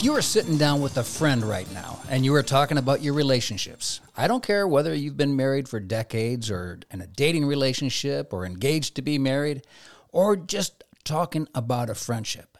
If 0.00 0.04
you 0.04 0.12
were 0.12 0.22
sitting 0.22 0.56
down 0.56 0.80
with 0.80 0.96
a 0.96 1.04
friend 1.04 1.44
right 1.44 1.70
now 1.74 2.00
and 2.08 2.24
you 2.24 2.32
were 2.32 2.42
talking 2.42 2.78
about 2.78 3.02
your 3.02 3.12
relationships, 3.12 4.00
I 4.16 4.28
don't 4.28 4.42
care 4.42 4.66
whether 4.66 4.94
you've 4.94 5.18
been 5.18 5.36
married 5.36 5.68
for 5.68 5.78
decades 5.78 6.50
or 6.50 6.78
in 6.90 7.02
a 7.02 7.06
dating 7.06 7.44
relationship 7.44 8.32
or 8.32 8.46
engaged 8.46 8.94
to 8.94 9.02
be 9.02 9.18
married 9.18 9.66
or 10.08 10.36
just 10.36 10.84
talking 11.04 11.48
about 11.54 11.90
a 11.90 11.94
friendship. 11.94 12.56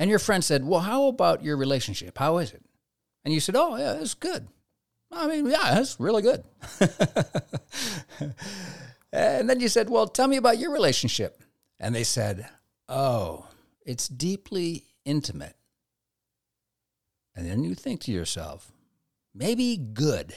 And 0.00 0.10
your 0.10 0.18
friend 0.18 0.42
said, 0.42 0.64
Well, 0.64 0.80
how 0.80 1.04
about 1.06 1.44
your 1.44 1.56
relationship? 1.56 2.18
How 2.18 2.38
is 2.38 2.50
it? 2.50 2.64
And 3.24 3.32
you 3.32 3.38
said, 3.38 3.54
Oh, 3.54 3.76
yeah, 3.76 3.92
it's 3.92 4.14
good. 4.14 4.48
I 5.12 5.28
mean, 5.28 5.46
yeah, 5.46 5.78
it's 5.78 6.00
really 6.00 6.22
good. 6.22 6.42
and 9.12 9.48
then 9.48 9.60
you 9.60 9.68
said, 9.68 9.88
Well, 9.88 10.08
tell 10.08 10.26
me 10.26 10.38
about 10.38 10.58
your 10.58 10.72
relationship. 10.72 11.40
And 11.78 11.94
they 11.94 12.02
said, 12.02 12.48
Oh, 12.88 13.46
it's 13.86 14.08
deeply 14.08 14.86
intimate. 15.04 15.54
And 17.34 17.46
then 17.46 17.64
you 17.64 17.74
think 17.74 18.00
to 18.02 18.12
yourself, 18.12 18.72
maybe 19.34 19.76
good 19.76 20.34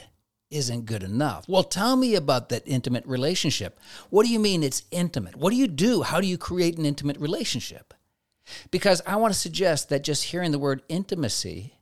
isn't 0.50 0.86
good 0.86 1.02
enough. 1.02 1.44
Well, 1.48 1.62
tell 1.62 1.96
me 1.96 2.14
about 2.14 2.48
that 2.48 2.62
intimate 2.66 3.06
relationship. 3.06 3.78
What 4.10 4.24
do 4.24 4.32
you 4.32 4.38
mean 4.38 4.62
it's 4.62 4.82
intimate? 4.90 5.36
What 5.36 5.50
do 5.50 5.56
you 5.56 5.68
do? 5.68 6.02
How 6.02 6.20
do 6.20 6.26
you 6.26 6.38
create 6.38 6.78
an 6.78 6.86
intimate 6.86 7.18
relationship? 7.18 7.94
Because 8.70 9.02
I 9.06 9.16
want 9.16 9.34
to 9.34 9.38
suggest 9.38 9.90
that 9.90 10.04
just 10.04 10.24
hearing 10.24 10.52
the 10.52 10.58
word 10.58 10.82
intimacy 10.88 11.74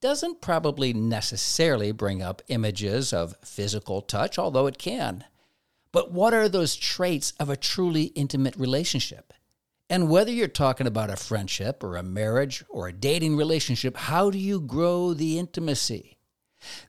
doesn't 0.00 0.40
probably 0.40 0.92
necessarily 0.92 1.92
bring 1.92 2.22
up 2.22 2.42
images 2.48 3.12
of 3.12 3.36
physical 3.44 4.00
touch, 4.00 4.38
although 4.38 4.66
it 4.66 4.78
can. 4.78 5.24
But 5.92 6.12
what 6.12 6.34
are 6.34 6.48
those 6.48 6.76
traits 6.76 7.32
of 7.38 7.48
a 7.48 7.56
truly 7.56 8.04
intimate 8.14 8.56
relationship? 8.56 9.32
And 9.88 10.10
whether 10.10 10.32
you're 10.32 10.48
talking 10.48 10.86
about 10.86 11.10
a 11.10 11.16
friendship 11.16 11.84
or 11.84 11.96
a 11.96 12.02
marriage 12.02 12.64
or 12.68 12.88
a 12.88 12.92
dating 12.92 13.36
relationship, 13.36 13.96
how 13.96 14.30
do 14.30 14.38
you 14.38 14.60
grow 14.60 15.14
the 15.14 15.38
intimacy? 15.38 16.18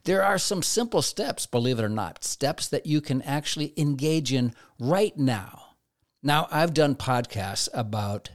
There 0.04 0.24
are 0.24 0.38
some 0.38 0.62
simple 0.62 1.02
steps, 1.02 1.46
believe 1.46 1.78
it 1.78 1.84
or 1.84 1.88
not, 1.88 2.24
steps 2.24 2.66
that 2.68 2.86
you 2.86 3.00
can 3.00 3.22
actually 3.22 3.72
engage 3.76 4.32
in 4.32 4.52
right 4.80 5.16
now. 5.16 5.76
Now, 6.22 6.48
I've 6.50 6.74
done 6.74 6.96
podcasts 6.96 7.68
about 7.72 8.30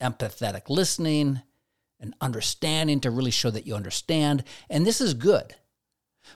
empathetic 0.00 0.68
listening 0.68 1.42
and 2.00 2.14
understanding 2.20 3.00
to 3.00 3.10
really 3.10 3.30
show 3.30 3.50
that 3.50 3.66
you 3.66 3.76
understand, 3.76 4.42
and 4.68 4.84
this 4.84 5.00
is 5.00 5.14
good. 5.14 5.54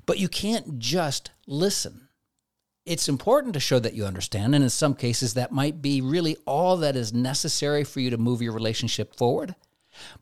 But 0.07 0.19
you 0.19 0.29
can't 0.29 0.79
just 0.79 1.33
listen 1.47 2.08
it's 2.89 3.09
important 3.09 3.55
to 3.55 3.61
show 3.61 3.79
that 3.79 3.95
you 3.95 4.05
understand. 4.05 4.55
And 4.55 4.65
in 4.65 4.71
some 4.71 4.95
cases, 4.95 5.35
that 5.35 5.53
might 5.53 5.83
be 5.83 6.01
really 6.01 6.37
all 6.47 6.79
that 6.79 6.97
is 6.97 7.13
necessary 7.13 7.85
for 7.85 8.01
you 8.01 8.11
to 8.11 8.19
move 8.19 8.41
your 8.41 8.53
relationship 8.53 9.15
forward. 9.15 9.55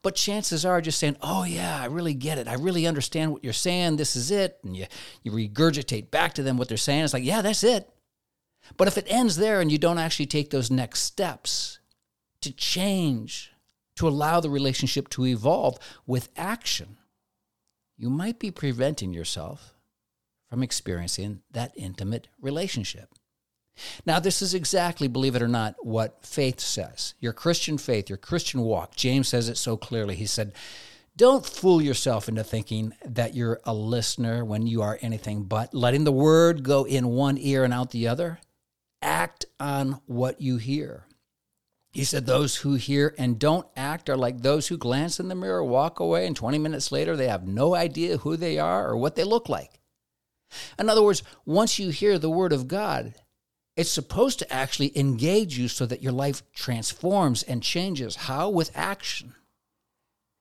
But 0.03 0.17
chances 0.17 0.65
are 0.65 0.81
just 0.81 0.99
saying, 0.99 1.17
oh, 1.21 1.45
yeah, 1.45 1.81
I 1.81 1.87
really 1.87 2.15
get 2.15 2.39
it. 2.39 2.49
I 2.49 2.55
really 2.55 2.87
understand 2.87 3.33
what 3.33 3.45
you're 3.45 3.53
saying. 3.53 3.97
This 3.97 4.17
is 4.17 4.31
it. 4.31 4.59
And 4.65 4.77
you, 4.77 4.87
you 5.23 5.33
regurgitate 5.33 6.11
back 6.11 6.35
to 6.35 6.43
them 6.43 6.57
what 6.57 6.69
they're 6.69 6.77
saying. 6.77 7.05
It's 7.05 7.13
like, 7.13 7.25
yeah, 7.25 7.43
that's 7.43 7.63
it. 7.63 7.89
But 8.77 8.89
if 8.89 8.99
it 8.99 9.07
ends 9.09 9.37
there 9.37 9.61
and 9.61 9.71
you 9.71 9.79
don't 9.79 9.99
actually 9.99 10.27
take 10.27 10.51
those 10.51 10.71
next 10.71 11.03
steps 11.03 11.79
to 12.41 12.53
change, 12.53 13.53
to 13.97 14.09
allow 14.09 14.41
the 14.41 14.51
relationship 14.51 15.09
to 15.11 15.27
evolve 15.27 15.79
with 16.07 16.31
action, 16.37 16.97
you 17.97 18.11
might 18.11 18.39
be 18.39 18.51
preventing 18.51 19.13
yourself 19.13 19.76
from 20.49 20.63
experiencing 20.63 21.43
that 21.51 21.73
intimate 21.77 22.29
relationship. 22.41 23.11
Now, 24.07 24.21
this 24.21 24.41
is 24.41 24.55
exactly, 24.55 25.09
believe 25.09 25.37
it 25.37 25.43
or 25.43 25.49
not, 25.49 25.75
what 25.81 26.25
faith 26.25 26.61
says. 26.61 27.15
Your 27.21 27.33
Christian 27.33 27.79
faith, 27.79 28.09
your 28.09 28.17
Christian 28.17 28.63
walk. 28.63 28.97
James 28.97 29.29
says 29.29 29.49
it 29.49 29.57
so 29.57 29.77
clearly. 29.77 30.15
He 30.15 30.27
said, 30.27 30.55
Don't 31.17 31.45
fool 31.45 31.83
yourself 31.83 32.29
into 32.29 32.43
thinking 32.43 32.95
that 33.05 33.35
you're 33.35 33.61
a 33.65 33.75
listener 33.75 34.45
when 34.45 34.67
you 34.67 34.83
are 34.83 34.99
anything 35.03 35.45
but, 35.45 35.75
letting 35.75 36.05
the 36.05 36.13
word 36.13 36.63
go 36.63 36.85
in 36.85 37.09
one 37.09 37.37
ear 37.39 37.65
and 37.65 37.75
out 37.75 37.91
the 37.91 38.09
other. 38.09 38.39
Act 39.03 39.45
on 39.61 40.01
what 40.07 40.41
you 40.41 40.57
hear. 40.57 41.05
He 41.93 42.05
said, 42.05 42.27
Those 42.27 42.57
who 42.57 42.75
hear 42.75 43.15
and 43.19 43.39
don't 43.39 43.67
act 43.77 44.09
are 44.09 44.17
like 44.17 44.41
those 44.41 44.69
who 44.69 44.79
glance 44.79 45.21
in 45.21 45.29
the 45.29 45.35
mirror, 45.35 45.65
walk 45.65 46.01
away, 46.01 46.27
and 46.27 46.37
20 46.37 46.59
minutes 46.59 46.93
later 46.93 47.17
they 47.17 47.29
have 47.29 47.47
no 47.47 47.75
idea 47.75 48.19
who 48.19 48.37
they 48.37 48.59
are 48.59 48.89
or 48.89 48.97
what 48.97 49.17
they 49.17 49.25
look 49.25 49.49
like. 49.49 49.81
In 50.79 50.89
other 50.89 51.03
words, 51.03 51.23
once 51.45 51.79
you 51.79 51.91
hear 51.91 52.19
the 52.19 52.31
word 52.31 52.53
of 52.53 52.69
God, 52.69 53.15
it's 53.77 53.91
supposed 53.91 54.39
to 54.39 54.53
actually 54.53 54.97
engage 54.99 55.59
you 55.59 55.69
so 55.69 55.85
that 55.87 56.03
your 56.03 56.13
life 56.13 56.43
transforms 56.53 57.43
and 57.43 57.63
changes. 57.63 58.17
How? 58.17 58.49
With 58.49 58.71
action. 58.75 59.35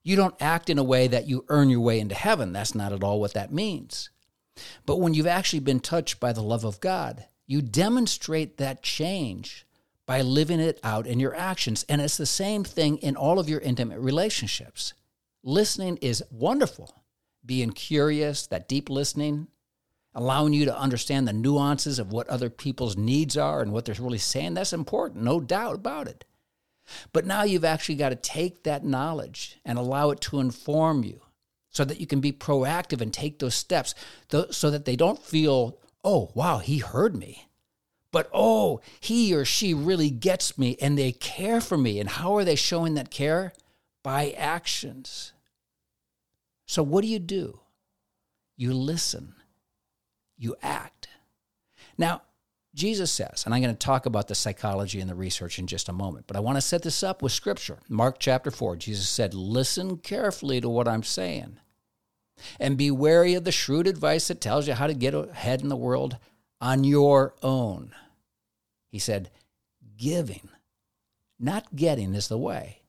You 0.03 0.15
don't 0.15 0.41
act 0.41 0.69
in 0.69 0.77
a 0.77 0.83
way 0.83 1.07
that 1.07 1.27
you 1.27 1.45
earn 1.49 1.69
your 1.69 1.81
way 1.81 1.99
into 1.99 2.15
heaven. 2.15 2.53
That's 2.53 2.75
not 2.75 2.93
at 2.93 3.03
all 3.03 3.19
what 3.19 3.33
that 3.33 3.51
means. 3.51 4.09
But 4.85 4.97
when 5.01 5.13
you've 5.13 5.27
actually 5.27 5.59
been 5.59 5.79
touched 5.81 6.19
by 6.19 6.31
the 6.31 6.43
love 6.43 6.63
of 6.63 6.79
God, 6.79 7.25
you 7.47 7.61
demonstrate 7.61 8.57
that 8.57 8.83
change 8.83 9.65
by 10.05 10.21
living 10.21 10.59
it 10.59 10.79
out 10.83 11.07
in 11.07 11.19
your 11.19 11.35
actions. 11.35 11.85
And 11.89 12.01
it's 12.01 12.17
the 12.17 12.25
same 12.25 12.63
thing 12.63 12.97
in 12.97 13.15
all 13.15 13.39
of 13.39 13.49
your 13.49 13.59
intimate 13.59 13.99
relationships. 13.99 14.93
Listening 15.43 15.97
is 15.97 16.23
wonderful. 16.31 17.03
Being 17.45 17.71
curious, 17.71 18.47
that 18.47 18.67
deep 18.67 18.89
listening, 18.89 19.47
allowing 20.15 20.53
you 20.53 20.65
to 20.65 20.79
understand 20.79 21.27
the 21.27 21.33
nuances 21.33 21.99
of 21.99 22.13
what 22.13 22.27
other 22.29 22.49
people's 22.49 22.95
needs 22.95 23.35
are 23.35 23.61
and 23.61 23.73
what 23.73 23.83
they're 23.83 23.95
really 23.99 24.17
saying, 24.17 24.53
that's 24.53 24.73
important, 24.73 25.23
no 25.23 25.41
doubt 25.41 25.75
about 25.75 26.07
it. 26.07 26.23
But 27.11 27.25
now 27.25 27.43
you've 27.43 27.65
actually 27.65 27.95
got 27.95 28.09
to 28.09 28.15
take 28.15 28.63
that 28.63 28.85
knowledge 28.85 29.59
and 29.65 29.77
allow 29.77 30.11
it 30.11 30.21
to 30.21 30.39
inform 30.39 31.03
you 31.03 31.21
so 31.69 31.83
that 31.83 31.99
you 31.99 32.07
can 32.07 32.21
be 32.21 32.31
proactive 32.31 33.01
and 33.01 33.13
take 33.13 33.39
those 33.39 33.55
steps 33.55 33.93
so 34.51 34.71
that 34.71 34.85
they 34.85 34.95
don't 34.95 35.21
feel, 35.21 35.77
oh, 36.03 36.31
wow, 36.33 36.59
he 36.59 36.77
heard 36.77 37.15
me. 37.15 37.49
But 38.11 38.29
oh, 38.33 38.79
he 39.01 39.35
or 39.35 39.43
she 39.43 39.73
really 39.73 40.09
gets 40.09 40.57
me 40.57 40.77
and 40.79 40.97
they 40.97 41.11
care 41.11 41.59
for 41.59 41.77
me. 41.77 41.99
And 41.99 42.07
how 42.07 42.37
are 42.37 42.45
they 42.45 42.55
showing 42.55 42.93
that 42.93 43.11
care? 43.11 43.51
By 44.03 44.31
actions. 44.37 45.33
So, 46.65 46.81
what 46.81 47.01
do 47.01 47.07
you 47.07 47.19
do? 47.19 47.59
You 48.55 48.73
listen 48.73 49.35
you 50.37 50.55
act. 50.61 51.07
Now, 51.97 52.21
Jesus 52.73 53.09
says, 53.09 53.43
and 53.45 53.55
I'm 53.55 53.61
going 53.61 53.73
to 53.73 53.79
talk 53.79 54.05
about 54.05 54.27
the 54.27 54.35
psychology 54.35 54.99
and 54.99 55.09
the 55.09 55.15
research 55.15 55.59
in 55.59 55.65
just 55.65 55.87
a 55.87 55.93
moment, 55.93 56.27
but 56.27 56.35
I 56.35 56.41
want 56.41 56.57
to 56.57 56.61
set 56.61 56.81
this 56.81 57.03
up 57.03 57.21
with 57.21 57.31
scripture. 57.31 57.79
Mark 57.87 58.17
chapter 58.19 58.51
4, 58.51 58.75
Jesus 58.75 59.07
said, 59.07 59.33
Listen 59.33 59.97
carefully 59.97 60.59
to 60.59 60.67
what 60.67 60.87
I'm 60.87 61.03
saying 61.03 61.57
and 62.59 62.77
be 62.77 62.91
wary 62.91 63.33
of 63.33 63.45
the 63.45 63.51
shrewd 63.51 63.87
advice 63.87 64.27
that 64.27 64.41
tells 64.41 64.67
you 64.67 64.73
how 64.73 64.87
to 64.87 64.93
get 64.93 65.13
ahead 65.13 65.61
in 65.61 65.69
the 65.69 65.75
world 65.77 66.17
on 66.59 66.83
your 66.83 67.33
own. 67.41 67.93
He 68.91 68.99
said, 68.99 69.31
Giving, 69.97 70.49
not 71.39 71.75
getting, 71.75 72.13
is 72.13 72.27
the 72.27 72.37
way. 72.37 72.81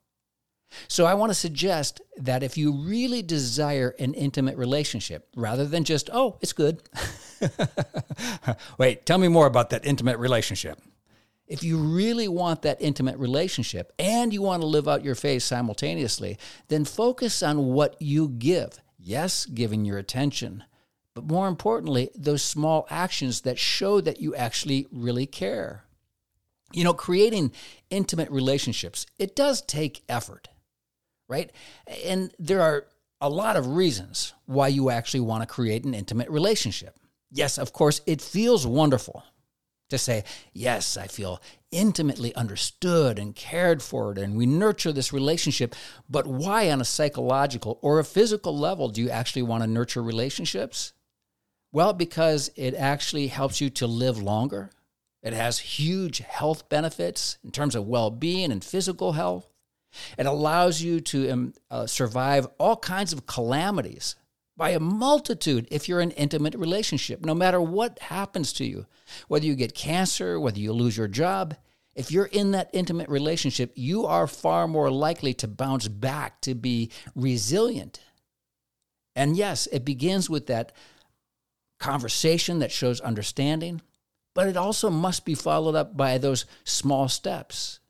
So 0.89 1.07
I 1.07 1.15
want 1.15 1.31
to 1.31 1.35
suggest 1.35 2.01
that 2.17 2.43
if 2.43 2.59
you 2.59 2.73
really 2.73 3.23
desire 3.23 3.95
an 4.01 4.15
intimate 4.15 4.57
relationship, 4.57 5.29
rather 5.37 5.65
than 5.65 5.85
just, 5.85 6.11
oh, 6.13 6.39
it's 6.41 6.53
good. 6.53 6.83
Wait, 8.79 9.07
tell 9.07 9.19
me 9.19 9.29
more 9.29 9.47
about 9.47 9.71
that 9.71 9.85
intimate 9.85 10.19
relationship. 10.19 10.81
If 11.47 11.63
you 11.63 11.79
really 11.79 12.27
want 12.27 12.63
that 12.63 12.81
intimate 12.81 13.19
relationship 13.19 13.93
and 13.99 14.33
you 14.33 14.43
want 14.43 14.63
to 14.63 14.67
live 14.67 14.89
out 14.89 15.05
your 15.05 15.15
faith 15.15 15.45
simultaneously, 15.45 16.39
then 16.69 16.85
focus 16.85 17.43
on 17.43 17.67
what 17.67 18.01
you 18.01 18.29
give. 18.29 18.81
Yes, 18.99 19.47
giving 19.47 19.85
your 19.85 19.99
attention, 19.99 20.65
but 21.15 21.25
more 21.25 21.47
importantly, 21.47 22.11
those 22.17 22.43
small 22.43 22.87
actions 22.91 23.43
that 23.43 23.59
show 23.59 24.01
that 24.01 24.21
you 24.21 24.35
actually 24.35 24.89
really 24.91 25.27
care. 25.27 25.85
You 26.73 26.83
know, 26.83 26.95
creating 26.95 27.53
intimate 27.91 28.31
relationships, 28.31 29.07
it 29.19 29.37
does 29.37 29.63
take 29.63 30.03
effort 30.09 30.49
right? 31.29 31.51
And 32.05 32.33
there 32.39 32.63
are 32.63 32.87
a 33.21 33.29
lot 33.29 33.57
of 33.57 33.67
reasons 33.67 34.35
why 34.47 34.69
you 34.69 34.91
actually 34.91 35.21
want 35.21 35.43
to 35.43 35.47
create 35.47 35.85
an 35.85 35.95
intimate 35.95 36.29
relationship. 36.31 36.99
Yes, 37.31 37.59
of 37.59 37.73
course, 37.73 38.01
it 38.07 38.23
feels 38.23 38.67
wonderful 38.67 39.25
to 39.91 39.99
say, 39.99 40.25
Yes, 40.53 40.97
I 40.97 41.07
feel 41.07 41.41
intimately 41.71 42.35
understood 42.35 43.19
and 43.19 43.35
cared 43.35 43.83
for, 43.83 44.13
and 44.13 44.37
we 44.37 44.47
nurture 44.47 44.93
this 44.93 45.13
relationship. 45.13 45.75
But 46.09 46.27
why, 46.27 46.71
on 46.71 46.81
a 46.81 46.85
psychological 46.85 47.79
or 47.83 47.99
a 47.99 48.05
physical 48.05 48.57
level, 48.57 48.89
do 48.89 49.03
you 49.03 49.11
actually 49.11 49.43
want 49.43 49.63
to 49.63 49.67
nurture 49.67 50.03
relationships? 50.03 50.93
Well, 51.73 51.93
because 51.93 52.51
it 52.57 52.75
actually 52.75 53.27
helps 53.27 53.61
you 53.61 53.71
to 53.71 53.87
live 53.87 54.23
longer. 54.23 54.71
It 55.23 55.33
has 55.33 55.59
huge 55.59 56.19
health 56.19 56.69
benefits 56.69 57.39
in 57.45 57.51
terms 57.51 57.75
of 57.75 57.87
well 57.87 58.11
being 58.11 58.53
and 58.53 58.65
physical 58.65 59.13
health. 59.13 59.49
It 60.19 60.27
allows 60.27 60.83
you 60.83 61.01
to 61.01 61.31
um, 61.31 61.55
uh, 61.71 61.87
survive 61.87 62.47
all 62.59 62.77
kinds 62.77 63.13
of 63.13 63.27
calamities 63.27 64.15
by 64.57 64.71
a 64.71 64.81
multitude 64.81 65.69
if 65.71 65.89
you're 65.89 66.01
in 66.01 66.11
an 66.13 66.17
intimate 66.17 66.55
relationship, 66.55 67.25
no 67.25 67.35
matter 67.35 67.61
what 67.61 67.99
happens 67.99 68.53
to 68.55 68.65
you. 68.65 68.87
Whether 69.29 69.47
you 69.47 69.55
get 69.55 69.75
cancer, 69.75 70.41
whether 70.41 70.59
you 70.59 70.73
lose 70.73 70.97
your 70.97 71.09
job, 71.09 71.57
If 71.97 72.13
you're 72.13 72.27
in 72.27 72.51
that 72.51 72.69
intimate 72.75 73.09
relationship, 73.09 73.73
you 73.75 74.05
are 74.05 74.27
far 74.27 74.69
more 74.69 74.91
likely 74.91 75.33
to 75.35 75.49
bounce 75.49 75.89
back, 75.89 76.43
to 76.43 76.55
be 76.55 76.91
resilient. 77.15 78.01
And 79.17 79.35
yes, 79.35 79.67
it 79.73 79.83
begins 79.83 80.29
with 80.29 80.47
that 80.49 80.73
conversation 81.81 82.59
that 82.59 82.71
shows 82.71 83.01
understanding, 83.01 83.81
but 84.35 84.47
it 84.47 84.59
also 84.59 84.91
must 84.91 85.25
be 85.25 85.35
followed 85.35 85.75
up 85.75 85.97
by 85.97 86.19
those 86.19 86.45
small 86.65 87.09
steps. 87.09 87.81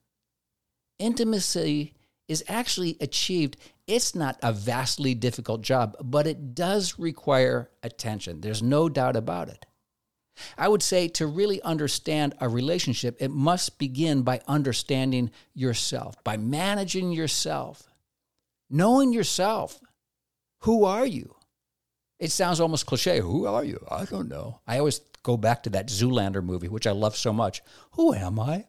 Intimacy 1.01 1.93
is 2.29 2.45
actually 2.47 2.97
achieved. 3.01 3.57
It's 3.87 4.15
not 4.15 4.39
a 4.43 4.53
vastly 4.53 5.15
difficult 5.15 5.63
job, 5.63 5.97
but 6.03 6.27
it 6.27 6.55
does 6.55 6.99
require 6.99 7.71
attention. 7.83 8.41
There's 8.41 8.63
no 8.63 8.89
doubt 8.89 9.17
about 9.17 9.49
it. 9.49 9.65
I 10.59 10.69
would 10.69 10.83
say 10.83 11.09
to 11.09 11.27
really 11.27 11.63
understand 11.63 12.35
a 12.41 12.49
relationship, 12.49 13.17
it 13.21 13.31
must 13.31 13.79
begin 13.79 14.23
by 14.23 14.41
understanding 14.47 15.31
yourself, 15.55 16.23
by 16.25 16.37
managing 16.37 17.13
yourself, 17.13 17.89
knowing 18.69 19.13
yourself. 19.13 19.81
Who 20.61 20.85
are 20.85 21.07
you? 21.07 21.37
It 22.19 22.33
sounds 22.33 22.61
almost 22.61 22.87
cliche. 22.87 23.21
Who 23.21 23.47
are 23.47 23.65
you? 23.65 23.85
I 23.91 24.05
don't 24.05 24.29
know. 24.29 24.61
I 24.67 24.79
always 24.79 25.01
go 25.27 25.37
back 25.37 25.65
to 25.65 25.71
that 25.71 25.89
Zoolander 25.89 26.41
movie, 26.41 26.69
which 26.69 26.87
I 26.87 26.93
love 26.93 27.17
so 27.17 27.33
much. 27.33 27.61
Who 27.93 28.15
am 28.15 28.39
I? 28.39 28.65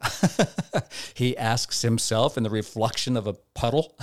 he 1.13 1.37
asks 1.37 1.83
himself 1.83 2.35
in 2.35 2.41
the 2.41 2.49
reflection 2.49 3.15
of 3.15 3.27
a 3.27 3.33
puddle. 3.53 3.95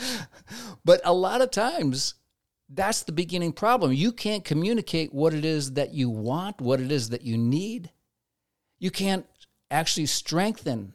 but 0.84 1.02
a 1.04 1.12
lot 1.12 1.42
of 1.42 1.50
times, 1.50 2.14
that's 2.70 3.02
the 3.02 3.12
beginning 3.12 3.52
problem. 3.52 3.92
You 3.92 4.12
can't 4.12 4.46
communicate 4.46 5.12
what 5.12 5.34
it 5.34 5.44
is 5.44 5.74
that 5.74 5.92
you 5.92 6.08
want, 6.08 6.62
what 6.62 6.80
it 6.80 6.90
is 6.90 7.10
that 7.10 7.20
you 7.20 7.36
need. 7.36 7.90
You 8.78 8.90
can't 8.90 9.26
actually 9.70 10.06
strengthen 10.06 10.94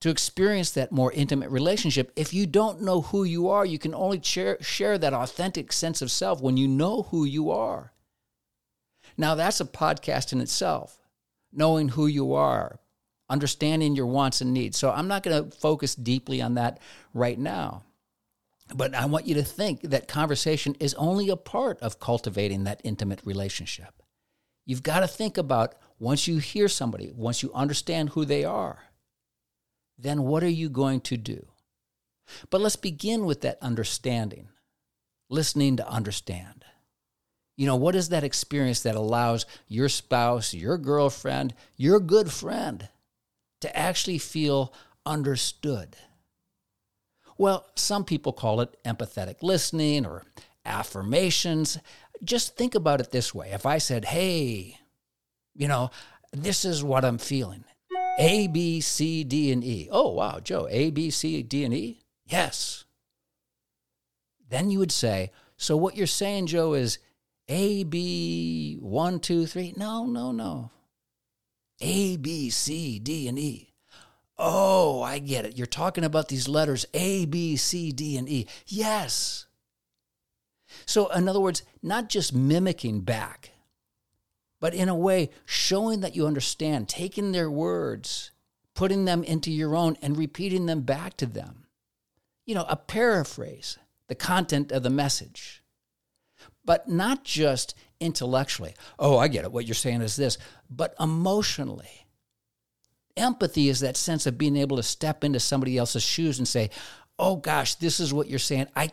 to 0.00 0.10
experience 0.10 0.72
that 0.72 0.90
more 0.90 1.12
intimate 1.12 1.50
relationship. 1.50 2.10
If 2.16 2.34
you 2.34 2.44
don't 2.44 2.82
know 2.82 3.02
who 3.02 3.22
you 3.22 3.50
are, 3.50 3.64
you 3.64 3.78
can 3.78 3.94
only 3.94 4.20
share, 4.20 4.60
share 4.60 4.98
that 4.98 5.14
authentic 5.14 5.72
sense 5.72 6.02
of 6.02 6.10
self 6.10 6.40
when 6.40 6.56
you 6.56 6.66
know 6.66 7.02
who 7.02 7.24
you 7.24 7.52
are. 7.52 7.92
Now, 9.18 9.34
that's 9.34 9.60
a 9.60 9.66
podcast 9.66 10.32
in 10.32 10.40
itself, 10.40 10.98
knowing 11.52 11.90
who 11.90 12.06
you 12.06 12.34
are, 12.34 12.78
understanding 13.28 13.96
your 13.96 14.06
wants 14.06 14.40
and 14.40 14.54
needs. 14.54 14.78
So, 14.78 14.90
I'm 14.90 15.08
not 15.08 15.24
going 15.24 15.50
to 15.50 15.56
focus 15.56 15.94
deeply 15.94 16.40
on 16.40 16.54
that 16.54 16.80
right 17.12 17.38
now. 17.38 17.82
But 18.74 18.94
I 18.94 19.06
want 19.06 19.26
you 19.26 19.34
to 19.34 19.42
think 19.42 19.82
that 19.82 20.08
conversation 20.08 20.76
is 20.78 20.94
only 20.94 21.28
a 21.30 21.36
part 21.36 21.80
of 21.80 22.00
cultivating 22.00 22.64
that 22.64 22.80
intimate 22.84 23.20
relationship. 23.24 24.02
You've 24.66 24.82
got 24.82 25.00
to 25.00 25.08
think 25.08 25.38
about 25.38 25.74
once 25.98 26.28
you 26.28 26.38
hear 26.38 26.68
somebody, 26.68 27.10
once 27.14 27.42
you 27.42 27.52
understand 27.54 28.10
who 28.10 28.24
they 28.24 28.44
are, 28.44 28.84
then 29.98 30.22
what 30.22 30.44
are 30.44 30.48
you 30.48 30.68
going 30.68 31.00
to 31.00 31.16
do? 31.16 31.48
But 32.50 32.60
let's 32.60 32.76
begin 32.76 33.24
with 33.24 33.40
that 33.40 33.58
understanding, 33.62 34.48
listening 35.30 35.76
to 35.78 35.88
understand. 35.88 36.64
You 37.58 37.66
know, 37.66 37.74
what 37.74 37.96
is 37.96 38.10
that 38.10 38.22
experience 38.22 38.82
that 38.82 38.94
allows 38.94 39.44
your 39.66 39.88
spouse, 39.88 40.54
your 40.54 40.78
girlfriend, 40.78 41.54
your 41.76 41.98
good 41.98 42.30
friend 42.30 42.88
to 43.60 43.76
actually 43.76 44.18
feel 44.18 44.72
understood? 45.04 45.96
Well, 47.36 47.66
some 47.74 48.04
people 48.04 48.32
call 48.32 48.60
it 48.60 48.76
empathetic 48.84 49.42
listening 49.42 50.06
or 50.06 50.22
affirmations. 50.64 51.78
Just 52.22 52.56
think 52.56 52.76
about 52.76 53.00
it 53.00 53.10
this 53.10 53.34
way. 53.34 53.50
If 53.50 53.66
I 53.66 53.78
said, 53.78 54.04
hey, 54.04 54.78
you 55.56 55.66
know, 55.66 55.90
this 56.32 56.64
is 56.64 56.84
what 56.84 57.04
I'm 57.04 57.18
feeling, 57.18 57.64
a, 58.20 58.46
B, 58.46 58.80
C, 58.80 59.24
D, 59.24 59.50
and 59.50 59.64
E. 59.64 59.88
Oh, 59.90 60.10
wow, 60.10 60.38
Joe, 60.38 60.68
A, 60.70 60.90
B, 60.92 61.10
C, 61.10 61.42
D, 61.42 61.64
and 61.64 61.74
E? 61.74 62.02
Yes. 62.24 62.84
Then 64.48 64.70
you 64.70 64.78
would 64.78 64.92
say, 64.92 65.32
so 65.56 65.76
what 65.76 65.96
you're 65.96 66.06
saying, 66.06 66.46
Joe, 66.46 66.74
is 66.74 67.00
A, 67.48 67.84
B, 67.84 68.76
one, 68.80 69.20
two, 69.20 69.46
three? 69.46 69.72
No, 69.76 70.06
no, 70.06 70.32
no. 70.32 70.70
A, 71.80 72.16
B, 72.16 72.50
C, 72.50 72.98
D, 72.98 73.28
and 73.28 73.38
E. 73.38 73.72
Oh, 74.36 75.02
I 75.02 75.18
get 75.18 75.44
it. 75.44 75.56
You're 75.56 75.66
talking 75.66 76.04
about 76.04 76.28
these 76.28 76.48
letters 76.48 76.86
A, 76.94 77.24
B, 77.24 77.56
C, 77.56 77.90
D, 77.90 78.16
and 78.16 78.28
E. 78.28 78.46
Yes. 78.66 79.46
So, 80.86 81.08
in 81.08 81.28
other 81.28 81.40
words, 81.40 81.62
not 81.82 82.08
just 82.08 82.34
mimicking 82.34 83.00
back, 83.00 83.50
but 84.60 84.74
in 84.74 84.88
a 84.88 84.94
way 84.94 85.30
showing 85.44 86.00
that 86.00 86.14
you 86.14 86.26
understand, 86.26 86.88
taking 86.88 87.32
their 87.32 87.50
words, 87.50 88.30
putting 88.74 89.04
them 89.06 89.24
into 89.24 89.50
your 89.50 89.74
own, 89.74 89.96
and 90.02 90.16
repeating 90.16 90.66
them 90.66 90.82
back 90.82 91.16
to 91.16 91.26
them. 91.26 91.66
You 92.44 92.54
know, 92.54 92.66
a 92.68 92.76
paraphrase, 92.76 93.78
the 94.08 94.14
content 94.14 94.70
of 94.70 94.82
the 94.82 94.90
message. 94.90 95.62
But 96.68 96.86
not 96.86 97.24
just 97.24 97.74
intellectually. 97.98 98.74
Oh, 98.98 99.16
I 99.16 99.28
get 99.28 99.46
it. 99.46 99.52
What 99.52 99.66
you're 99.66 99.74
saying 99.74 100.02
is 100.02 100.16
this, 100.16 100.36
but 100.68 100.94
emotionally. 101.00 102.06
Empathy 103.16 103.70
is 103.70 103.80
that 103.80 103.96
sense 103.96 104.26
of 104.26 104.36
being 104.36 104.54
able 104.54 104.76
to 104.76 104.82
step 104.82 105.24
into 105.24 105.40
somebody 105.40 105.78
else's 105.78 106.02
shoes 106.02 106.36
and 106.38 106.46
say, 106.46 106.68
oh 107.18 107.36
gosh, 107.36 107.76
this 107.76 108.00
is 108.00 108.12
what 108.12 108.28
you're 108.28 108.38
saying. 108.38 108.66
I 108.76 108.90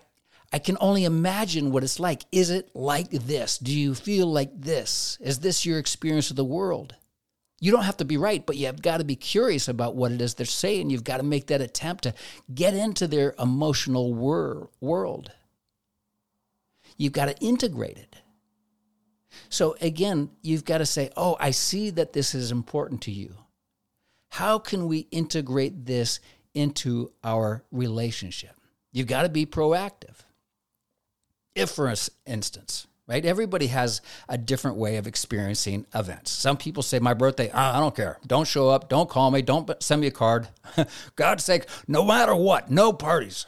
I 0.54 0.60
can 0.60 0.78
only 0.80 1.04
imagine 1.04 1.74
what 1.74 1.84
it's 1.84 2.00
like. 2.00 2.24
Is 2.32 2.50
it 2.50 2.74
like 2.74 3.10
this? 3.10 3.58
Do 3.58 3.78
you 3.78 3.94
feel 3.94 4.28
like 4.28 4.52
this? 4.56 5.18
Is 5.20 5.40
this 5.40 5.66
your 5.66 5.78
experience 5.78 6.30
of 6.30 6.38
the 6.38 6.46
world? 6.46 6.96
You 7.60 7.74
don't 7.74 7.84
have 7.84 7.98
to 7.98 8.06
be 8.06 8.16
right, 8.16 8.46
but 8.46 8.56
you've 8.56 8.82
got 8.82 9.00
to 9.00 9.04
be 9.04 9.18
curious 9.18 9.68
about 9.68 9.98
what 9.98 10.14
it 10.14 10.22
is 10.22 10.36
they're 10.36 10.46
saying. 10.46 10.92
You've 10.92 11.04
got 11.04 11.18
to 11.18 11.24
make 11.24 11.48
that 11.48 11.60
attempt 11.60 12.04
to 12.04 12.14
get 12.54 12.74
into 12.74 13.06
their 13.06 13.36
emotional 13.38 14.14
wor- 14.14 14.70
world. 14.80 15.34
You've 16.98 17.14
got 17.14 17.26
to 17.26 17.38
integrate 17.38 17.98
it. 17.98 18.16
So 19.50 19.76
again, 19.82 20.30
you've 20.42 20.66
got 20.66 20.80
to 20.80 20.86
say, 20.86 21.10
Oh, 21.16 21.38
I 21.40 21.52
see 21.52 21.90
that 21.92 22.14
this 22.14 22.34
is 22.34 22.52
important 22.52 23.02
to 23.04 23.12
you. 23.12 23.36
How 24.32 24.60
can 24.60 24.88
we 24.88 25.08
integrate 25.12 25.86
this 25.86 26.20
into 26.54 27.12
our 27.24 27.64
relationship? 27.72 28.56
You've 28.92 29.08
got 29.08 29.24
to 29.24 29.30
be 29.30 29.46
proactive. 29.46 30.16
If, 31.54 31.72
for 31.72 31.94
instance, 32.26 32.88
right, 33.08 33.26
everybody 33.26 33.68
has 33.68 34.02
a 34.28 34.38
different 34.38 34.76
way 34.76 34.98
of 34.98 35.08
experiencing 35.08 35.86
events. 35.96 36.32
Some 36.32 36.58
people 36.58 36.84
say, 36.84 37.00
My 37.00 37.14
birthday, 37.14 37.50
I 37.52 37.80
don't 37.80 37.96
care. 37.96 38.20
Don't 38.28 38.48
show 38.48 38.70
up. 38.70 38.90
Don't 38.90 39.10
call 39.10 39.32
me. 39.32 39.42
Don't 39.42 39.82
send 39.82 40.02
me 40.02 40.08
a 40.08 40.12
card. 40.12 40.50
God's 41.16 41.46
sake, 41.46 41.66
no 41.88 42.04
matter 42.04 42.36
what, 42.36 42.70
no 42.70 42.92
parties. 42.92 43.46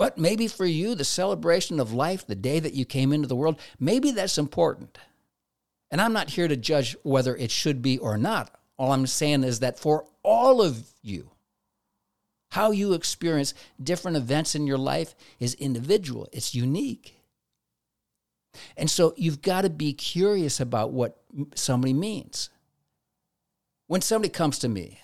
But 0.00 0.16
maybe 0.16 0.48
for 0.48 0.64
you, 0.64 0.94
the 0.94 1.04
celebration 1.04 1.78
of 1.78 1.92
life, 1.92 2.26
the 2.26 2.34
day 2.34 2.58
that 2.58 2.72
you 2.72 2.86
came 2.86 3.12
into 3.12 3.28
the 3.28 3.36
world, 3.36 3.60
maybe 3.78 4.12
that's 4.12 4.38
important. 4.38 4.96
And 5.90 6.00
I'm 6.00 6.14
not 6.14 6.30
here 6.30 6.48
to 6.48 6.56
judge 6.56 6.96
whether 7.02 7.36
it 7.36 7.50
should 7.50 7.82
be 7.82 7.98
or 7.98 8.16
not. 8.16 8.58
All 8.78 8.92
I'm 8.92 9.06
saying 9.06 9.44
is 9.44 9.60
that 9.60 9.78
for 9.78 10.06
all 10.22 10.62
of 10.62 10.88
you, 11.02 11.32
how 12.52 12.70
you 12.70 12.94
experience 12.94 13.52
different 13.78 14.16
events 14.16 14.54
in 14.54 14.66
your 14.66 14.78
life 14.78 15.14
is 15.38 15.52
individual, 15.56 16.30
it's 16.32 16.54
unique. 16.54 17.20
And 18.78 18.90
so 18.90 19.12
you've 19.18 19.42
got 19.42 19.62
to 19.62 19.70
be 19.70 19.92
curious 19.92 20.60
about 20.60 20.92
what 20.92 21.20
somebody 21.54 21.92
means. 21.92 22.48
When 23.86 24.00
somebody 24.00 24.30
comes 24.30 24.60
to 24.60 24.68
me 24.70 24.98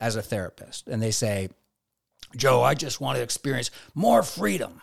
as 0.00 0.16
a 0.16 0.22
therapist 0.22 0.88
and 0.88 1.00
they 1.00 1.12
say, 1.12 1.50
Joe, 2.36 2.62
I 2.62 2.74
just 2.74 3.00
want 3.00 3.16
to 3.16 3.22
experience 3.22 3.70
more 3.94 4.22
freedom. 4.22 4.80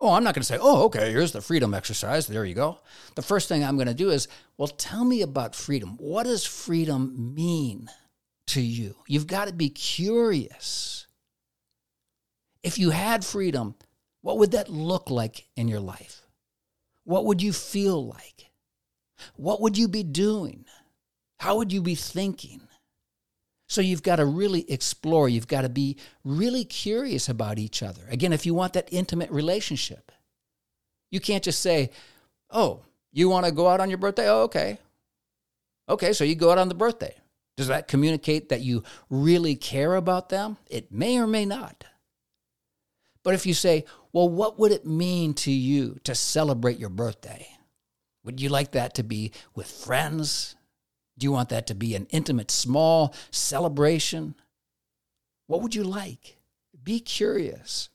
Oh, 0.00 0.14
I'm 0.14 0.24
not 0.24 0.34
going 0.34 0.42
to 0.42 0.46
say, 0.46 0.58
oh, 0.60 0.84
okay, 0.86 1.12
here's 1.12 1.30
the 1.30 1.40
freedom 1.40 1.74
exercise. 1.74 2.26
There 2.26 2.44
you 2.44 2.54
go. 2.54 2.78
The 3.14 3.22
first 3.22 3.48
thing 3.48 3.62
I'm 3.62 3.76
going 3.76 3.86
to 3.86 3.94
do 3.94 4.10
is, 4.10 4.26
well, 4.58 4.68
tell 4.68 5.04
me 5.04 5.22
about 5.22 5.54
freedom. 5.54 5.96
What 5.98 6.24
does 6.24 6.44
freedom 6.44 7.34
mean 7.34 7.88
to 8.48 8.60
you? 8.60 8.96
You've 9.06 9.28
got 9.28 9.46
to 9.46 9.54
be 9.54 9.70
curious. 9.70 11.06
If 12.64 12.78
you 12.78 12.90
had 12.90 13.24
freedom, 13.24 13.76
what 14.22 14.38
would 14.38 14.50
that 14.52 14.68
look 14.68 15.08
like 15.08 15.46
in 15.56 15.68
your 15.68 15.80
life? 15.80 16.22
What 17.04 17.24
would 17.26 17.40
you 17.40 17.52
feel 17.52 18.04
like? 18.04 18.50
What 19.36 19.60
would 19.60 19.78
you 19.78 19.86
be 19.86 20.02
doing? 20.02 20.64
How 21.38 21.56
would 21.56 21.72
you 21.72 21.80
be 21.80 21.94
thinking? 21.94 22.62
So 23.72 23.80
you've 23.80 24.02
got 24.02 24.16
to 24.16 24.26
really 24.26 24.70
explore. 24.70 25.30
You've 25.30 25.48
got 25.48 25.62
to 25.62 25.70
be 25.70 25.96
really 26.24 26.62
curious 26.62 27.30
about 27.30 27.58
each 27.58 27.82
other. 27.82 28.02
Again, 28.10 28.34
if 28.34 28.44
you 28.44 28.52
want 28.52 28.74
that 28.74 28.86
intimate 28.92 29.30
relationship, 29.30 30.12
you 31.10 31.20
can't 31.20 31.42
just 31.42 31.62
say, 31.62 31.90
oh, 32.50 32.82
you 33.12 33.30
want 33.30 33.46
to 33.46 33.50
go 33.50 33.66
out 33.66 33.80
on 33.80 33.88
your 33.88 33.96
birthday? 33.96 34.28
Oh, 34.28 34.42
okay. 34.42 34.76
Okay, 35.88 36.12
so 36.12 36.22
you 36.22 36.34
go 36.34 36.50
out 36.50 36.58
on 36.58 36.68
the 36.68 36.74
birthday. 36.74 37.14
Does 37.56 37.68
that 37.68 37.88
communicate 37.88 38.50
that 38.50 38.60
you 38.60 38.82
really 39.08 39.56
care 39.56 39.94
about 39.94 40.28
them? 40.28 40.58
It 40.68 40.92
may 40.92 41.18
or 41.18 41.26
may 41.26 41.46
not. 41.46 41.86
But 43.22 43.32
if 43.32 43.46
you 43.46 43.54
say, 43.54 43.86
well, 44.12 44.28
what 44.28 44.58
would 44.58 44.72
it 44.72 44.84
mean 44.84 45.32
to 45.34 45.50
you 45.50 45.98
to 46.04 46.14
celebrate 46.14 46.78
your 46.78 46.90
birthday? 46.90 47.48
Would 48.22 48.38
you 48.38 48.50
like 48.50 48.72
that 48.72 48.92
to 48.96 49.02
be 49.02 49.32
with 49.54 49.66
friends? 49.66 50.56
Do 51.18 51.24
you 51.24 51.32
want 51.32 51.50
that 51.50 51.66
to 51.68 51.74
be 51.74 51.94
an 51.94 52.06
intimate, 52.10 52.50
small 52.50 53.14
celebration? 53.30 54.34
What 55.46 55.62
would 55.62 55.74
you 55.74 55.84
like? 55.84 56.38
Be 56.82 57.00
curious. 57.00 57.88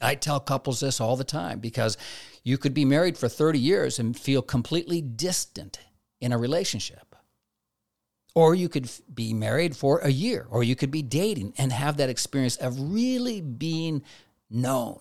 I 0.00 0.14
tell 0.14 0.40
couples 0.40 0.80
this 0.80 1.00
all 1.00 1.16
the 1.16 1.24
time 1.24 1.58
because 1.58 1.96
you 2.42 2.58
could 2.58 2.74
be 2.74 2.84
married 2.84 3.16
for 3.16 3.28
30 3.28 3.58
years 3.58 3.98
and 3.98 4.18
feel 4.18 4.42
completely 4.42 5.00
distant 5.00 5.78
in 6.20 6.32
a 6.32 6.38
relationship. 6.38 7.14
Or 8.34 8.54
you 8.54 8.68
could 8.68 8.90
be 9.12 9.32
married 9.32 9.74
for 9.74 9.98
a 10.00 10.10
year, 10.10 10.46
or 10.50 10.62
you 10.62 10.76
could 10.76 10.90
be 10.90 11.00
dating 11.00 11.54
and 11.56 11.72
have 11.72 11.96
that 11.96 12.10
experience 12.10 12.56
of 12.56 12.92
really 12.92 13.40
being 13.40 14.02
known. 14.50 15.00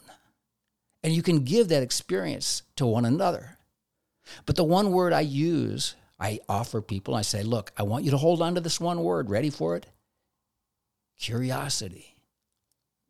And 1.04 1.14
you 1.14 1.22
can 1.22 1.44
give 1.44 1.68
that 1.68 1.84
experience 1.84 2.64
to 2.78 2.86
one 2.86 3.04
another. 3.04 3.58
But 4.46 4.56
the 4.56 4.64
one 4.64 4.92
word 4.92 5.12
I 5.12 5.22
use, 5.22 5.96
I 6.20 6.40
offer 6.48 6.82
people, 6.82 7.16
I 7.16 7.22
say, 7.22 7.44
look, 7.44 7.72
I 7.78 7.84
want 7.84 8.06
you 8.06 8.12
to 8.12 8.18
hold 8.18 8.42
on 8.42 8.56
to 8.56 8.62
this 8.62 8.80
one 8.80 9.04
word. 9.04 9.30
Ready 9.30 9.50
for 9.50 9.76
it? 9.76 9.86
Curiosity. 11.20 12.16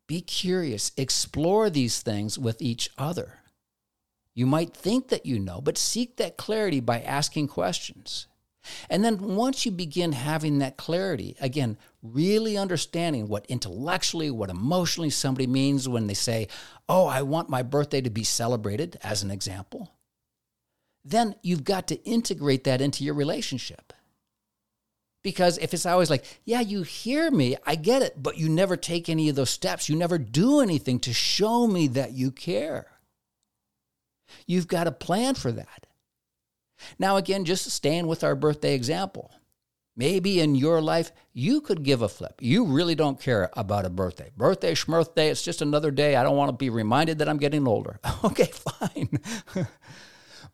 Be 0.06 0.20
curious, 0.20 0.92
explore 0.96 1.68
these 1.68 2.00
things 2.00 2.38
with 2.38 2.62
each 2.62 2.90
other. 2.96 3.40
You 4.34 4.46
might 4.46 4.74
think 4.74 5.08
that 5.08 5.26
you 5.26 5.38
know, 5.38 5.60
but 5.60 5.78
seek 5.78 6.16
that 6.16 6.36
clarity 6.36 6.80
by 6.80 7.00
asking 7.00 7.48
questions. 7.48 8.26
And 8.90 9.04
then 9.04 9.18
once 9.18 9.64
you 9.64 9.72
begin 9.72 10.12
having 10.12 10.58
that 10.58 10.76
clarity, 10.76 11.36
again, 11.40 11.78
really 12.02 12.56
understanding 12.56 13.28
what 13.28 13.46
intellectually, 13.46 14.30
what 14.30 14.50
emotionally 14.50 15.10
somebody 15.10 15.46
means 15.46 15.88
when 15.88 16.06
they 16.06 16.14
say, 16.14 16.48
Oh, 16.88 17.06
I 17.06 17.22
want 17.22 17.48
my 17.48 17.62
birthday 17.62 18.00
to 18.00 18.10
be 18.10 18.24
celebrated, 18.24 18.98
as 19.02 19.22
an 19.22 19.30
example, 19.30 19.92
then 21.06 21.36
you've 21.42 21.64
got 21.64 21.86
to 21.88 22.02
integrate 22.04 22.64
that 22.64 22.80
into 22.80 23.04
your 23.04 23.14
relationship. 23.14 23.92
Because 25.22 25.58
if 25.58 25.72
it's 25.72 25.86
always 25.86 26.10
like, 26.10 26.24
yeah, 26.44 26.60
you 26.60 26.82
hear 26.82 27.30
me, 27.30 27.56
I 27.64 27.74
get 27.74 28.02
it, 28.02 28.22
but 28.22 28.38
you 28.38 28.48
never 28.48 28.76
take 28.76 29.08
any 29.08 29.28
of 29.28 29.36
those 29.36 29.50
steps, 29.50 29.88
you 29.88 29.96
never 29.96 30.18
do 30.18 30.60
anything 30.60 31.00
to 31.00 31.12
show 31.12 31.66
me 31.66 31.88
that 31.88 32.12
you 32.12 32.30
care. 32.30 32.86
You've 34.46 34.68
got 34.68 34.86
a 34.86 34.92
plan 34.92 35.34
for 35.34 35.52
that. 35.52 35.86
Now, 36.98 37.16
again, 37.16 37.44
just 37.44 37.70
staying 37.70 38.06
with 38.06 38.22
our 38.22 38.34
birthday 38.34 38.74
example. 38.74 39.32
Maybe 39.96 40.40
in 40.40 40.54
your 40.54 40.82
life, 40.82 41.10
you 41.32 41.60
could 41.60 41.82
give 41.82 42.02
a 42.02 42.08
flip. 42.08 42.34
You 42.40 42.64
really 42.64 42.94
don't 42.94 43.18
care 43.18 43.48
about 43.54 43.86
a 43.86 43.90
birthday. 43.90 44.30
Birthday, 44.36 44.74
schmirthday, 44.74 45.30
it's 45.30 45.42
just 45.42 45.62
another 45.62 45.90
day. 45.90 46.16
I 46.16 46.22
don't 46.22 46.36
want 46.36 46.50
to 46.50 46.56
be 46.56 46.68
reminded 46.68 47.18
that 47.18 47.28
I'm 47.28 47.38
getting 47.38 47.66
older. 47.66 47.98
okay, 48.24 48.50
fine. 48.52 49.08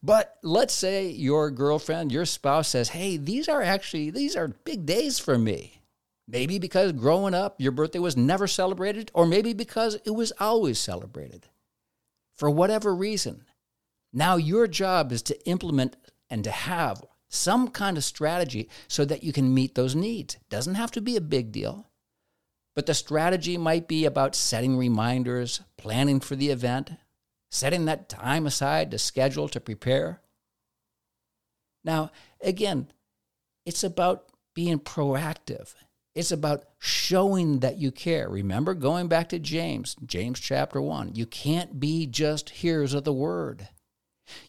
But 0.03 0.37
let's 0.43 0.75
say 0.75 1.09
your 1.09 1.51
girlfriend, 1.51 2.11
your 2.11 2.27
spouse 2.27 2.69
says, 2.69 2.89
"Hey, 2.91 3.17
these 3.17 3.49
are 3.49 3.63
actually 3.63 4.11
these 4.11 4.35
are 4.35 4.49
big 4.49 4.85
days 4.85 5.19
for 5.19 5.39
me." 5.39 5.83
Maybe 6.27 6.59
because 6.59 6.93
growing 6.93 7.35
up 7.35 7.61
your 7.61 7.73
birthday 7.73 7.99
was 7.99 8.17
never 8.17 8.47
celebrated 8.47 9.11
or 9.15 9.27
maybe 9.27 9.53
because 9.53 9.97
it 10.05 10.11
was 10.11 10.33
always 10.41 10.79
celebrated. 10.79 11.49
For 12.35 12.51
whatever 12.51 12.95
reason. 12.95 13.45
Now 14.13 14.37
your 14.37 14.67
job 14.67 15.13
is 15.13 15.23
to 15.23 15.49
implement 15.49 15.97
and 16.29 16.43
to 16.45 16.51
have 16.51 17.05
some 17.29 17.69
kind 17.69 17.97
of 17.97 18.05
strategy 18.05 18.69
so 18.89 19.05
that 19.05 19.23
you 19.23 19.33
can 19.33 19.55
meet 19.55 19.75
those 19.75 19.95
needs. 19.95 20.37
Doesn't 20.51 20.75
have 20.75 20.91
to 20.93 21.01
be 21.01 21.17
a 21.17 21.21
big 21.21 21.53
deal. 21.53 21.91
But 22.75 22.87
the 22.87 22.95
strategy 22.95 23.57
might 23.57 23.87
be 23.87 24.05
about 24.05 24.35
setting 24.35 24.77
reminders, 24.77 25.61
planning 25.77 26.21
for 26.21 26.37
the 26.37 26.51
event, 26.51 26.93
setting 27.53 27.85
that 27.85 28.09
time 28.09 28.47
aside 28.47 28.91
to 28.91 28.99
schedule 28.99 29.47
to 29.47 29.61
prepare. 29.61 30.23
Now, 31.85 32.11
again, 32.41 32.89
it's 33.67 33.85
about 33.85 34.25
being 34.55 34.81
proactive. 34.81 35.75
It's 36.15 36.33
about 36.33 36.65
showing 36.79 37.61
that 37.61 37.79
you 37.79 37.93
care. 37.93 38.29
Remember, 38.29 38.75
going 38.75 39.09
back 39.09 39.29
to 39.31 39.39
James, 39.39 39.97
James 40.05 40.41
chapter 40.41 40.81
1, 40.81 41.15
you 41.15 41.27
can't 41.27 41.79
be 41.79 42.07
just 42.07 42.51
hearers 42.51 42.95
of 42.95 43.05
the 43.05 43.13
word. 43.13 43.69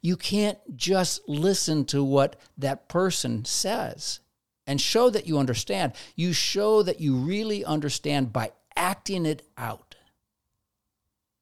You 0.02 0.16
can't 0.16 0.60
just 0.76 1.28
listen 1.28 1.86
to 1.86 2.04
what 2.04 2.38
that 2.58 2.88
person 2.88 3.44
says 3.44 4.22
and 4.66 4.80
show 4.80 5.10
that 5.10 5.28
you 5.28 5.40
understand. 5.40 5.94
You 6.16 6.32
show 6.32 6.84
that 6.84 7.02
you 7.02 7.16
really 7.18 7.66
understand 7.66 8.32
by 8.32 8.52
acting 8.78 9.26
it 9.26 9.46
out. 9.58 9.96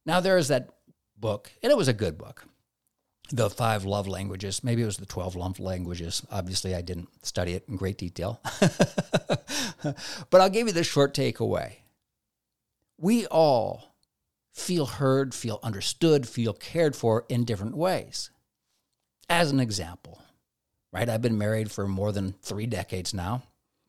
Now, 0.05 0.19
there 0.19 0.37
is 0.37 0.47
that 0.47 0.69
book, 1.21 1.51
and 1.63 1.71
it 1.71 1.77
was 1.77 1.87
a 1.87 1.93
good 1.93 2.17
book. 2.17 2.45
The 3.31 3.49
five 3.49 3.85
love 3.85 4.07
languages. 4.07 4.63
Maybe 4.63 4.81
it 4.81 4.85
was 4.85 4.97
the 4.97 5.05
12 5.05 5.35
love 5.37 5.59
languages. 5.59 6.21
Obviously, 6.29 6.75
I 6.75 6.81
didn't 6.81 7.07
study 7.25 7.53
it 7.53 7.63
in 7.69 7.77
great 7.77 7.97
detail. 7.97 8.41
but 10.29 10.41
I'll 10.41 10.49
give 10.49 10.67
you 10.67 10.73
the 10.73 10.83
short 10.83 11.13
takeaway. 11.13 11.75
We 12.97 13.25
all 13.27 13.95
feel 14.51 14.85
heard, 14.85 15.33
feel 15.33 15.59
understood, 15.63 16.27
feel 16.27 16.53
cared 16.53 16.95
for 16.95 17.25
in 17.29 17.45
different 17.45 17.77
ways. 17.77 18.31
As 19.29 19.49
an 19.51 19.61
example, 19.61 20.21
right? 20.91 21.07
I've 21.07 21.21
been 21.21 21.37
married 21.37 21.71
for 21.71 21.87
more 21.87 22.11
than 22.11 22.33
three 22.41 22.65
decades 22.65 23.13
now. 23.13 23.43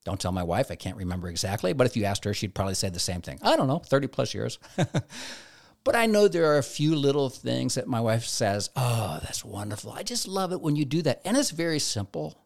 Don't 0.05 0.21
tell 0.21 0.33
my 0.33 0.43
wife, 0.43 0.71
I 0.71 0.77
can't 0.77 0.97
remember 0.97 1.29
exactly, 1.29 1.73
but 1.73 1.87
if 1.87 1.97
you 1.97 2.05
asked 2.05 2.25
her, 2.25 2.35
she'd 2.35 2.55
probably 2.55 2.75
say 2.75 2.91
the 2.91 2.99
same 2.99 3.23
thing. 3.23 3.39
I 3.43 3.57
don't 3.57 3.69
know, 3.69 3.79
30 3.79 4.09
plus 4.09 4.35
years. 4.35 4.59
But 5.85 5.97
I 5.97 6.07
know 6.07 6.29
there 6.29 6.53
are 6.53 6.59
a 6.59 6.63
few 6.63 6.95
little 6.95 7.29
things 7.29 7.75
that 7.75 7.89
my 7.89 8.01
wife 8.01 8.25
says, 8.25 8.71
Oh, 8.77 9.19
that's 9.23 9.45
wonderful. 9.45 9.93
I 9.93 10.03
just 10.03 10.29
love 10.29 10.53
it 10.53 10.61
when 10.61 10.77
you 10.77 10.85
do 10.85 11.03
that. 11.03 11.21
And 11.25 11.37
it's 11.37 11.51
very 11.51 11.79
simple. 11.79 12.39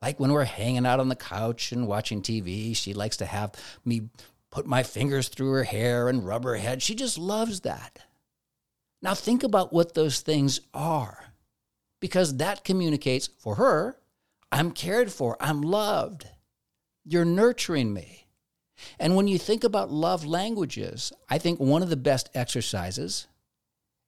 Like 0.00 0.20
when 0.20 0.32
we're 0.32 0.44
hanging 0.44 0.86
out 0.86 1.00
on 1.00 1.08
the 1.08 1.16
couch 1.16 1.72
and 1.72 1.88
watching 1.88 2.22
TV, 2.22 2.76
she 2.76 2.94
likes 2.94 3.16
to 3.16 3.26
have 3.26 3.52
me 3.84 4.10
put 4.50 4.66
my 4.66 4.84
fingers 4.84 5.28
through 5.28 5.50
her 5.52 5.64
hair 5.64 6.08
and 6.08 6.24
rub 6.26 6.44
her 6.44 6.56
head. 6.56 6.82
She 6.82 6.94
just 6.94 7.18
loves 7.18 7.60
that. 7.60 7.98
Now 9.02 9.14
think 9.14 9.42
about 9.42 9.72
what 9.72 9.94
those 9.94 10.20
things 10.20 10.60
are, 10.72 11.32
because 12.00 12.36
that 12.36 12.64
communicates 12.64 13.28
for 13.38 13.56
her 13.56 13.98
I'm 14.50 14.72
cared 14.72 15.12
for, 15.12 15.36
I'm 15.40 15.60
loved, 15.60 16.26
you're 17.04 17.24
nurturing 17.24 17.92
me. 17.92 18.27
And 18.98 19.16
when 19.16 19.28
you 19.28 19.38
think 19.38 19.64
about 19.64 19.90
love 19.90 20.24
languages, 20.24 21.12
I 21.28 21.38
think 21.38 21.60
one 21.60 21.82
of 21.82 21.90
the 21.90 21.96
best 21.96 22.28
exercises 22.34 23.26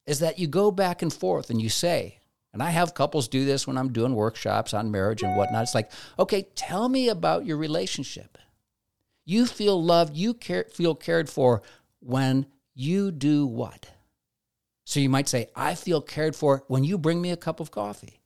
is 0.06 0.18
that 0.20 0.38
you 0.38 0.46
go 0.46 0.70
back 0.70 1.02
and 1.02 1.12
forth 1.12 1.50
and 1.50 1.60
you 1.60 1.68
say, 1.68 2.18
and 2.52 2.62
I 2.62 2.70
have 2.70 2.94
couples 2.94 3.28
do 3.28 3.44
this 3.44 3.66
when 3.66 3.78
I'm 3.78 3.92
doing 3.92 4.14
workshops 4.14 4.74
on 4.74 4.90
marriage 4.90 5.22
and 5.22 5.36
whatnot. 5.36 5.62
It's 5.62 5.74
like, 5.74 5.90
okay, 6.18 6.48
tell 6.54 6.88
me 6.88 7.08
about 7.08 7.46
your 7.46 7.56
relationship. 7.56 8.38
You 9.24 9.46
feel 9.46 9.80
loved, 9.80 10.16
you 10.16 10.34
care, 10.34 10.64
feel 10.72 10.94
cared 10.94 11.30
for 11.30 11.62
when 12.00 12.46
you 12.74 13.12
do 13.12 13.46
what? 13.46 13.90
So 14.84 14.98
you 14.98 15.08
might 15.08 15.28
say, 15.28 15.48
I 15.54 15.76
feel 15.76 16.00
cared 16.00 16.34
for 16.34 16.64
when 16.66 16.82
you 16.82 16.98
bring 16.98 17.22
me 17.22 17.30
a 17.30 17.36
cup 17.36 17.60
of 17.60 17.70
coffee. 17.70 18.20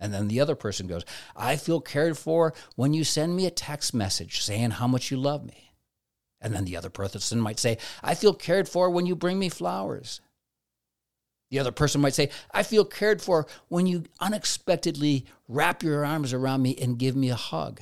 And 0.00 0.12
then 0.12 0.26
the 0.26 0.40
other 0.40 0.56
person 0.56 0.86
goes, 0.86 1.04
I 1.36 1.56
feel 1.56 1.80
cared 1.80 2.18
for 2.18 2.54
when 2.74 2.94
you 2.94 3.04
send 3.04 3.36
me 3.36 3.46
a 3.46 3.50
text 3.50 3.94
message 3.94 4.42
saying 4.42 4.70
how 4.72 4.88
much 4.88 5.10
you 5.10 5.18
love 5.18 5.44
me. 5.44 5.69
And 6.40 6.54
then 6.54 6.64
the 6.64 6.76
other 6.76 6.90
person 6.90 7.40
might 7.40 7.58
say, 7.58 7.78
I 8.02 8.14
feel 8.14 8.32
cared 8.32 8.68
for 8.68 8.88
when 8.88 9.06
you 9.06 9.14
bring 9.14 9.38
me 9.38 9.48
flowers. 9.48 10.20
The 11.50 11.58
other 11.58 11.72
person 11.72 12.00
might 12.00 12.14
say, 12.14 12.30
I 12.52 12.62
feel 12.62 12.84
cared 12.84 13.20
for 13.20 13.46
when 13.68 13.86
you 13.86 14.04
unexpectedly 14.20 15.26
wrap 15.48 15.82
your 15.82 16.04
arms 16.04 16.32
around 16.32 16.62
me 16.62 16.76
and 16.80 16.98
give 16.98 17.16
me 17.16 17.28
a 17.28 17.34
hug. 17.34 17.80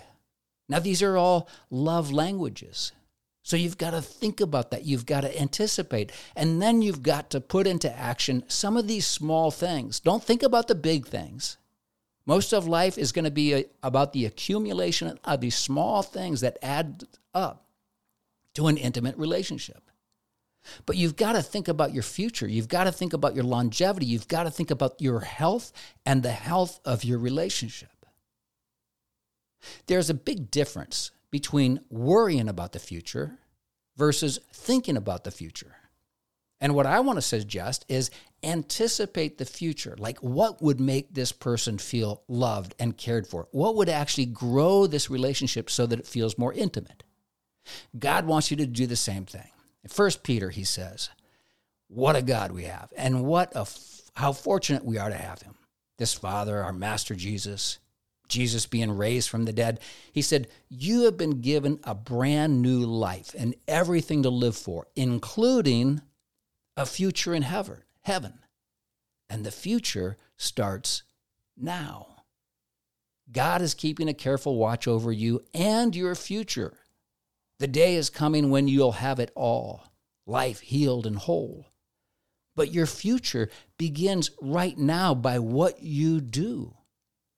Now, 0.69 0.79
these 0.79 1.03
are 1.03 1.17
all 1.17 1.49
love 1.71 2.11
languages. 2.11 2.93
So 3.43 3.57
you've 3.57 3.79
got 3.79 3.93
to 3.93 4.03
think 4.03 4.41
about 4.41 4.71
that. 4.71 4.85
You've 4.85 5.07
got 5.07 5.23
to 5.23 5.41
anticipate. 5.41 6.13
And 6.35 6.61
then 6.61 6.83
you've 6.83 7.03
got 7.03 7.31
to 7.31 7.41
put 7.41 7.67
into 7.67 7.95
action 7.95 8.43
some 8.49 8.77
of 8.77 8.89
these 8.89 9.07
small 9.07 9.51
things. 9.51 10.01
Don't 10.01 10.23
think 10.23 10.43
about 10.43 10.69
the 10.69 10.75
big 10.75 11.07
things. 11.07 11.57
Most 12.27 12.53
of 12.53 12.67
life 12.67 12.99
is 12.99 13.13
going 13.13 13.25
to 13.25 13.31
be 13.31 13.55
a, 13.55 13.65
about 13.83 14.13
the 14.13 14.27
accumulation 14.27 15.19
of 15.25 15.41
these 15.41 15.57
small 15.57 16.03
things 16.03 16.43
that 16.43 16.59
add 16.61 17.05
up 17.33 17.68
to 18.59 18.67
an 18.67 18.77
intimate 18.77 19.17
relationship. 19.17 19.89
But 20.85 20.97
you've 20.97 21.15
got 21.15 21.35
to 21.35 21.43
think 21.43 21.69
about 21.69 21.95
your 21.95 22.03
future. 22.03 22.49
You've 22.49 22.67
got 22.67 22.85
to 22.85 22.93
think 22.93 23.13
about 23.13 23.37
your 23.37 23.45
longevity. 23.45 24.05
You've 24.05 24.27
got 24.27 24.43
to 24.43 24.51
think 24.51 24.73
about 24.73 25.01
your 25.01 25.21
health 25.21 25.73
and 26.05 26.25
the 26.25 26.33
health 26.33 26.81
of 26.85 27.05
your 27.05 27.21
relationship. 27.21 28.05
There's 29.87 30.11
a 30.11 30.15
big 30.15 30.51
difference 30.51 31.13
between 31.31 31.79
worrying 31.89 32.49
about 32.49 32.73
the 32.73 32.81
future 32.81 33.39
versus 33.97 34.41
thinking 34.53 34.97
about 34.97 35.23
the 35.23 35.31
future. 35.31 35.77
And 36.61 36.75
what 36.75 36.87
I 36.87 36.99
want 36.99 37.19
to 37.19 37.23
suggest 37.23 37.85
is 37.89 38.11
anticipate 38.43 39.39
the 39.39 39.45
future. 39.45 39.95
Like, 39.97 40.19
what 40.19 40.61
would 40.61 40.81
make 40.81 41.15
this 41.15 41.31
person 41.31 41.79
feel 41.79 42.25
loved 42.27 42.75
and 42.81 42.97
cared 42.97 43.29
for? 43.29 43.47
What 43.53 43.77
would 43.77 43.89
actually 43.89 44.27
grow 44.27 44.89
this 44.89 45.09
relationship 45.09 45.71
so 45.71 45.87
that 45.87 46.01
it 46.01 46.09
feels 46.09 46.37
more 46.37 46.53
intimate? 46.53 47.05
God 47.99 48.27
wants 48.27 48.51
you 48.51 48.57
to 48.59 48.67
do 48.67 48.87
the 48.87 48.97
same 48.97 49.25
thing. 49.25 49.51
First 49.89 50.23
Peter, 50.23 50.51
he 50.51 50.65
says, 50.65 51.09
what 51.89 52.17
a 52.17 52.23
God 52.23 52.53
we 52.53 52.65
have, 52.65 52.93
and 52.97 53.25
what 53.25 53.53
a 53.57 53.67
how 54.15 54.33
fortunate 54.33 54.85
we 54.85 54.99
are 54.99 55.09
to 55.09 55.17
have 55.17 55.43
him. 55.43 55.55
This 55.97 56.13
Father, 56.13 56.63
our 56.63 56.73
Master 56.73 57.15
Jesus, 57.15 57.79
Jesus 58.29 58.67
being 58.67 58.91
raised 58.91 59.31
from 59.31 59.45
the 59.45 59.53
dead. 59.53 59.81
He 60.13 60.23
said, 60.23 60.49
You 60.69 61.05
have 61.05 61.17
been 61.17 61.41
given 61.41 61.81
a 61.85 61.95
brand 61.95 62.61
new 62.61 62.81
life 62.81 63.35
and 63.37 63.55
everything 63.67 64.23
to 64.25 64.31
live 64.31 64.57
for, 64.57 64.87
including 64.95 66.03
a 66.77 66.85
future 66.85 67.35
in 67.35 67.43
heaven. 67.43 67.79
heaven. 68.03 68.41
And 69.31 69.45
the 69.45 69.51
future 69.51 70.19
starts 70.37 71.03
now. 71.57 72.25
God 73.31 73.63
is 73.63 73.75
keeping 73.75 74.09
a 74.09 74.15
careful 74.15 74.57
watch 74.57 74.87
over 74.87 75.13
you 75.13 75.43
and 75.55 75.95
your 75.95 76.15
future. 76.15 76.79
The 77.59 77.67
day 77.67 77.97
is 77.97 78.11
coming 78.11 78.51
when 78.51 78.69
you'll 78.69 78.93
have 78.93 79.19
it 79.19 79.33
all 79.35 79.85
life 80.27 80.61
healed 80.61 81.07
and 81.07 81.17
whole. 81.17 81.67
But 82.55 82.73
your 82.73 82.87
future 82.87 83.49
begins 83.79 84.31
right 84.43 84.77
now 84.77 85.15
by 85.15 85.39
what 85.39 85.83
you 85.83 86.21
do, 86.21 86.75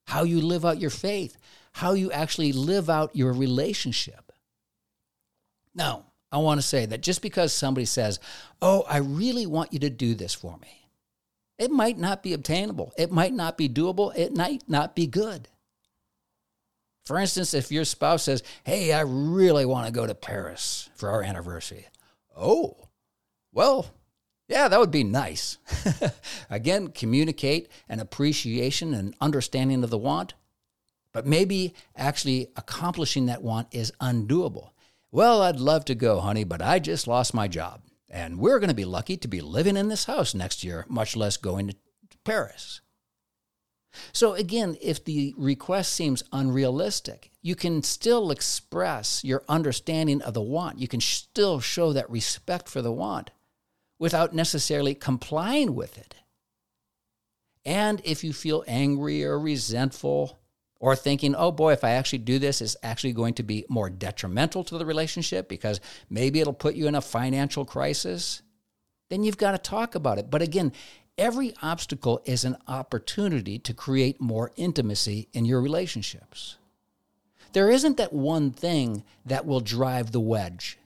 how 0.06 0.24
you 0.24 0.40
live 0.40 0.64
out 0.64 0.80
your 0.80 0.90
faith, 0.90 1.36
how 1.72 1.92
you 1.92 2.10
actually 2.10 2.52
live 2.52 2.90
out 2.90 3.14
your 3.14 3.32
relationship. 3.32 4.32
Now, 5.74 6.06
I 6.32 6.38
want 6.38 6.60
to 6.60 6.66
say 6.66 6.86
that 6.86 7.00
just 7.00 7.22
because 7.22 7.52
somebody 7.52 7.84
says, 7.84 8.18
Oh, 8.60 8.84
I 8.88 8.98
really 8.98 9.46
want 9.46 9.72
you 9.72 9.78
to 9.80 9.90
do 9.90 10.14
this 10.14 10.34
for 10.34 10.56
me, 10.58 10.88
it 11.58 11.70
might 11.70 11.98
not 11.98 12.22
be 12.22 12.32
obtainable. 12.32 12.92
It 12.96 13.12
might 13.12 13.34
not 13.34 13.58
be 13.58 13.68
doable. 13.68 14.16
It 14.16 14.34
might 14.34 14.64
not 14.68 14.96
be 14.96 15.06
good. 15.06 15.48
For 17.10 17.18
instance, 17.18 17.54
if 17.54 17.72
your 17.72 17.84
spouse 17.84 18.22
says, 18.22 18.44
Hey, 18.62 18.92
I 18.92 19.00
really 19.00 19.66
want 19.66 19.86
to 19.86 19.92
go 19.92 20.06
to 20.06 20.14
Paris 20.14 20.88
for 20.94 21.08
our 21.08 21.24
anniversary. 21.24 21.88
Oh, 22.36 22.86
well, 23.52 23.86
yeah, 24.46 24.68
that 24.68 24.78
would 24.78 24.92
be 24.92 25.02
nice. 25.02 25.58
Again, 26.50 26.92
communicate 26.92 27.68
an 27.88 27.98
appreciation 27.98 28.94
and 28.94 29.16
understanding 29.20 29.82
of 29.82 29.90
the 29.90 29.98
want, 29.98 30.34
but 31.12 31.26
maybe 31.26 31.74
actually 31.96 32.52
accomplishing 32.54 33.26
that 33.26 33.42
want 33.42 33.66
is 33.72 33.92
undoable. 34.00 34.70
Well, 35.10 35.42
I'd 35.42 35.58
love 35.58 35.84
to 35.86 35.96
go, 35.96 36.20
honey, 36.20 36.44
but 36.44 36.62
I 36.62 36.78
just 36.78 37.08
lost 37.08 37.34
my 37.34 37.48
job. 37.48 37.82
And 38.08 38.38
we're 38.38 38.60
going 38.60 38.68
to 38.68 38.74
be 38.74 38.84
lucky 38.84 39.16
to 39.16 39.26
be 39.26 39.40
living 39.40 39.76
in 39.76 39.88
this 39.88 40.04
house 40.04 40.32
next 40.32 40.62
year, 40.62 40.86
much 40.88 41.16
less 41.16 41.36
going 41.36 41.70
to 41.70 41.76
Paris. 42.24 42.82
So, 44.12 44.34
again, 44.34 44.76
if 44.80 45.04
the 45.04 45.34
request 45.36 45.92
seems 45.92 46.22
unrealistic, 46.32 47.30
you 47.42 47.54
can 47.54 47.82
still 47.82 48.30
express 48.30 49.24
your 49.24 49.42
understanding 49.48 50.22
of 50.22 50.34
the 50.34 50.42
want. 50.42 50.78
You 50.78 50.88
can 50.88 51.00
still 51.00 51.60
show 51.60 51.92
that 51.92 52.10
respect 52.10 52.68
for 52.68 52.82
the 52.82 52.92
want 52.92 53.30
without 53.98 54.34
necessarily 54.34 54.94
complying 54.94 55.74
with 55.74 55.98
it. 55.98 56.14
And 57.64 58.00
if 58.04 58.24
you 58.24 58.32
feel 58.32 58.64
angry 58.66 59.24
or 59.24 59.38
resentful, 59.38 60.40
or 60.80 60.96
thinking, 60.96 61.34
oh 61.36 61.52
boy, 61.52 61.72
if 61.74 61.84
I 61.84 61.90
actually 61.90 62.20
do 62.20 62.38
this, 62.38 62.62
it's 62.62 62.76
actually 62.82 63.12
going 63.12 63.34
to 63.34 63.42
be 63.42 63.66
more 63.68 63.90
detrimental 63.90 64.64
to 64.64 64.78
the 64.78 64.86
relationship 64.86 65.48
because 65.48 65.78
maybe 66.08 66.40
it'll 66.40 66.54
put 66.54 66.74
you 66.74 66.88
in 66.88 66.94
a 66.94 67.02
financial 67.02 67.66
crisis, 67.66 68.40
then 69.10 69.22
you've 69.22 69.36
got 69.36 69.52
to 69.52 69.58
talk 69.58 69.94
about 69.94 70.18
it. 70.18 70.30
But 70.30 70.40
again, 70.40 70.72
every 71.20 71.52
obstacle 71.62 72.22
is 72.24 72.44
an 72.44 72.56
opportunity 72.66 73.58
to 73.58 73.74
create 73.74 74.20
more 74.20 74.50
intimacy 74.56 75.28
in 75.34 75.44
your 75.44 75.60
relationships. 75.60 76.56
There 77.52 77.70
isn't 77.70 77.98
that 77.98 78.12
one 78.12 78.52
thing 78.52 79.04
that 79.26 79.44
will 79.44 79.60
drive 79.60 80.12
the 80.12 80.20
wedge 80.20 80.78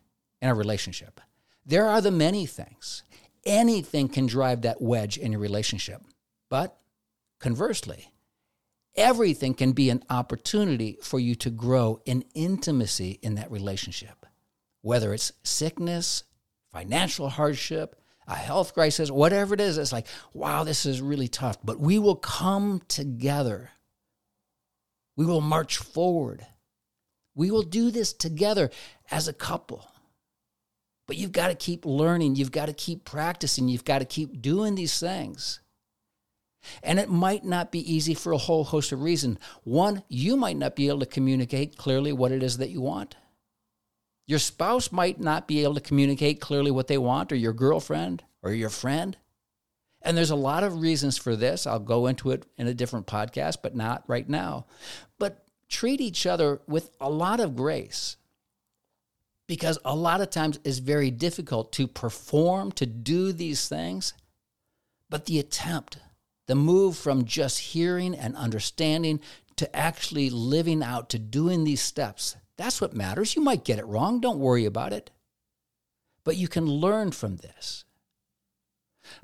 in 0.42 0.48
a 0.48 0.54
relationship. 0.54 1.20
There 1.64 1.86
are 1.86 2.00
the 2.00 2.10
many 2.10 2.46
things. 2.46 3.04
Anything 3.46 4.08
can 4.08 4.26
drive 4.26 4.62
that 4.62 4.82
wedge 4.82 5.16
in 5.16 5.32
your 5.32 5.40
relationship. 5.40 6.02
But 6.50 6.76
conversely, 7.38 8.10
everything 8.96 9.54
can 9.54 9.72
be 9.72 9.88
an 9.88 10.02
opportunity 10.10 10.98
for 11.00 11.20
you 11.20 11.36
to 11.36 11.50
grow 11.50 12.00
in 12.04 12.24
intimacy 12.34 13.20
in 13.22 13.36
that 13.36 13.52
relationship. 13.52 14.26
Whether 14.80 15.14
it's 15.14 15.32
sickness, 15.44 16.24
financial 16.72 17.28
hardship, 17.28 17.94
a 18.26 18.34
health 18.34 18.74
crisis, 18.74 19.10
whatever 19.10 19.54
it 19.54 19.60
is, 19.60 19.78
it's 19.78 19.92
like, 19.92 20.06
wow, 20.32 20.64
this 20.64 20.86
is 20.86 21.00
really 21.00 21.28
tough. 21.28 21.58
But 21.62 21.78
we 21.80 21.98
will 21.98 22.16
come 22.16 22.82
together. 22.88 23.70
We 25.16 25.26
will 25.26 25.40
march 25.40 25.76
forward. 25.76 26.46
We 27.34 27.50
will 27.50 27.62
do 27.62 27.90
this 27.90 28.12
together 28.12 28.70
as 29.10 29.28
a 29.28 29.32
couple. 29.32 29.86
But 31.06 31.16
you've 31.16 31.32
got 31.32 31.48
to 31.48 31.54
keep 31.54 31.84
learning. 31.84 32.36
You've 32.36 32.52
got 32.52 32.66
to 32.66 32.72
keep 32.72 33.04
practicing. 33.04 33.68
You've 33.68 33.84
got 33.84 33.98
to 33.98 34.06
keep 34.06 34.40
doing 34.40 34.74
these 34.74 34.98
things. 34.98 35.60
And 36.82 36.98
it 36.98 37.10
might 37.10 37.44
not 37.44 37.70
be 37.70 37.92
easy 37.92 38.14
for 38.14 38.32
a 38.32 38.38
whole 38.38 38.64
host 38.64 38.90
of 38.92 39.02
reasons. 39.02 39.38
One, 39.64 40.02
you 40.08 40.36
might 40.36 40.56
not 40.56 40.74
be 40.74 40.88
able 40.88 41.00
to 41.00 41.06
communicate 41.06 41.76
clearly 41.76 42.12
what 42.12 42.32
it 42.32 42.42
is 42.42 42.56
that 42.56 42.70
you 42.70 42.80
want. 42.80 43.16
Your 44.26 44.38
spouse 44.38 44.90
might 44.90 45.20
not 45.20 45.46
be 45.46 45.62
able 45.62 45.74
to 45.74 45.80
communicate 45.80 46.40
clearly 46.40 46.70
what 46.70 46.86
they 46.86 46.98
want, 46.98 47.30
or 47.30 47.36
your 47.36 47.52
girlfriend, 47.52 48.22
or 48.42 48.52
your 48.52 48.70
friend. 48.70 49.16
And 50.00 50.16
there's 50.16 50.30
a 50.30 50.36
lot 50.36 50.64
of 50.64 50.80
reasons 50.80 51.16
for 51.16 51.34
this. 51.34 51.66
I'll 51.66 51.78
go 51.78 52.06
into 52.06 52.30
it 52.30 52.44
in 52.56 52.66
a 52.66 52.74
different 52.74 53.06
podcast, 53.06 53.58
but 53.62 53.74
not 53.74 54.04
right 54.06 54.28
now. 54.28 54.66
But 55.18 55.46
treat 55.68 56.00
each 56.00 56.26
other 56.26 56.60
with 56.66 56.90
a 57.00 57.10
lot 57.10 57.40
of 57.40 57.56
grace 57.56 58.16
because 59.46 59.78
a 59.84 59.94
lot 59.94 60.20
of 60.20 60.30
times 60.30 60.58
it's 60.64 60.78
very 60.78 61.10
difficult 61.10 61.72
to 61.72 61.86
perform, 61.86 62.72
to 62.72 62.86
do 62.86 63.32
these 63.32 63.68
things. 63.68 64.14
But 65.10 65.26
the 65.26 65.38
attempt, 65.38 65.98
the 66.46 66.54
move 66.54 66.96
from 66.96 67.24
just 67.24 67.58
hearing 67.58 68.14
and 68.14 68.36
understanding 68.36 69.20
to 69.56 69.74
actually 69.76 70.30
living 70.30 70.82
out, 70.82 71.10
to 71.10 71.18
doing 71.18 71.64
these 71.64 71.82
steps, 71.82 72.36
that's 72.56 72.80
what 72.80 72.94
matters. 72.94 73.36
You 73.36 73.42
might 73.42 73.64
get 73.64 73.78
it 73.78 73.86
wrong. 73.86 74.20
Don't 74.20 74.38
worry 74.38 74.64
about 74.64 74.92
it. 74.92 75.10
But 76.24 76.36
you 76.36 76.48
can 76.48 76.66
learn 76.66 77.10
from 77.10 77.36
this. 77.36 77.84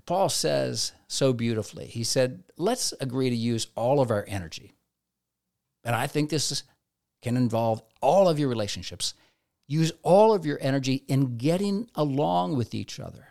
Paul 0.04 0.28
says 0.28 0.92
so 1.08 1.32
beautifully, 1.32 1.86
he 1.86 2.04
said, 2.04 2.42
let's 2.58 2.92
agree 3.00 3.30
to 3.30 3.36
use 3.36 3.68
all 3.74 4.00
of 4.00 4.10
our 4.10 4.24
energy. 4.28 4.72
And 5.84 5.96
I 5.96 6.06
think 6.06 6.28
this 6.28 6.62
can 7.22 7.36
involve 7.36 7.82
all 8.02 8.28
of 8.28 8.38
your 8.38 8.48
relationships. 8.48 9.14
Use 9.66 9.92
all 10.02 10.34
of 10.34 10.44
your 10.44 10.58
energy 10.60 11.04
in 11.08 11.36
getting 11.36 11.88
along 11.94 12.56
with 12.56 12.74
each 12.74 13.00
other. 13.00 13.28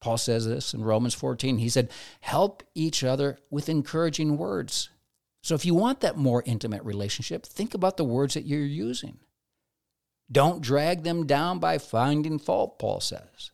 Paul 0.00 0.18
says 0.18 0.46
this 0.46 0.74
in 0.74 0.82
Romans 0.82 1.14
14. 1.14 1.58
He 1.58 1.68
said, 1.68 1.90
Help 2.20 2.62
each 2.74 3.04
other 3.04 3.38
with 3.50 3.68
encouraging 3.68 4.36
words. 4.36 4.88
So 5.42 5.54
if 5.54 5.64
you 5.64 5.74
want 5.74 6.00
that 6.00 6.16
more 6.16 6.42
intimate 6.46 6.84
relationship, 6.84 7.44
think 7.44 7.74
about 7.74 7.96
the 7.96 8.04
words 8.04 8.34
that 8.34 8.46
you're 8.46 8.60
using. 8.60 9.18
Don't 10.30 10.62
drag 10.62 11.02
them 11.02 11.26
down 11.26 11.58
by 11.58 11.78
finding 11.78 12.38
fault, 12.38 12.78
Paul 12.78 13.00
says. 13.00 13.50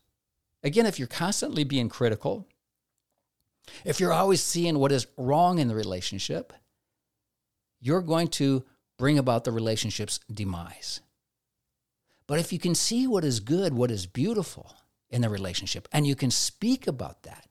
Again, 0.63 0.87
if 0.87 0.99
you're 0.99 1.09
constantly 1.09 1.65
being 1.65 1.89
critical, 1.89 2.47
if 3.85 4.01
you're 4.01 4.13
always 4.13 4.43
seeing 4.43 4.79
what 4.79 4.93
is 4.93 5.07
wrong 5.17 5.59
in 5.59 5.69
the 5.69 5.75
relationship, 5.75 6.53
you're 7.81 8.03
going 8.03 8.29
to 8.29 8.65
bring 8.99 9.19
about 9.19 9.45
the 9.45 9.53
relationship's 9.53 10.21
demise. 10.33 11.01
But 12.27 12.39
if 12.39 12.53
you 12.53 12.59
can 12.59 12.75
see 12.75 13.07
what 13.07 13.25
is 13.25 13.41
good, 13.41 13.73
what 13.73 13.91
is 13.91 14.07
beautiful, 14.07 14.75
in 15.11 15.23
the 15.23 15.29
relationship 15.29 15.89
and 15.93 16.07
you 16.07 16.15
can 16.15 16.31
speak 16.31 16.87
about 16.87 17.23
that, 17.23 17.48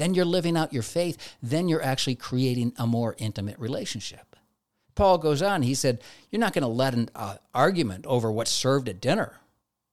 then 0.00 0.14
you're 0.14 0.24
living 0.24 0.56
out 0.56 0.72
your 0.72 0.82
faith. 0.82 1.36
Then 1.42 1.68
you're 1.68 1.82
actually 1.82 2.14
creating 2.14 2.72
a 2.78 2.86
more 2.86 3.14
intimate 3.18 3.58
relationship. 3.58 4.36
Paul 4.94 5.18
goes 5.18 5.42
on, 5.42 5.62
he 5.62 5.74
said, 5.74 6.02
You're 6.30 6.40
not 6.40 6.52
going 6.52 6.62
to 6.62 6.68
let 6.68 6.94
an 6.94 7.10
uh, 7.14 7.36
argument 7.54 8.06
over 8.06 8.32
what's 8.32 8.50
served 8.50 8.88
at 8.88 9.00
dinner 9.00 9.36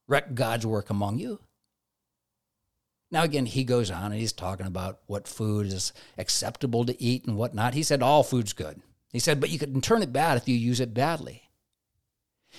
wreck 0.08 0.34
God's 0.34 0.66
work 0.66 0.90
among 0.90 1.20
you. 1.20 1.40
Now, 3.12 3.24
again, 3.24 3.46
he 3.46 3.64
goes 3.64 3.92
on 3.92 4.12
and 4.12 4.20
he's 4.20 4.34
talking 4.34 4.66
about 4.66 5.00
what 5.08 5.28
food 5.28 5.68
is 5.68 5.94
acceptable 6.18 6.86
to 6.86 7.02
eat 7.02 7.26
and 7.26 7.38
whatnot. 7.38 7.74
He 7.74 7.84
said, 7.84 8.02
All 8.02 8.24
food's 8.24 8.54
good. 8.54 8.82
He 9.12 9.20
said, 9.20 9.40
But 9.40 9.50
you 9.50 9.60
can 9.60 9.82
turn 9.82 10.02
it 10.02 10.14
bad 10.14 10.38
if 10.38 10.48
you 10.48 10.56
use 10.56 10.80
it 10.80 10.94
badly. 10.94 11.44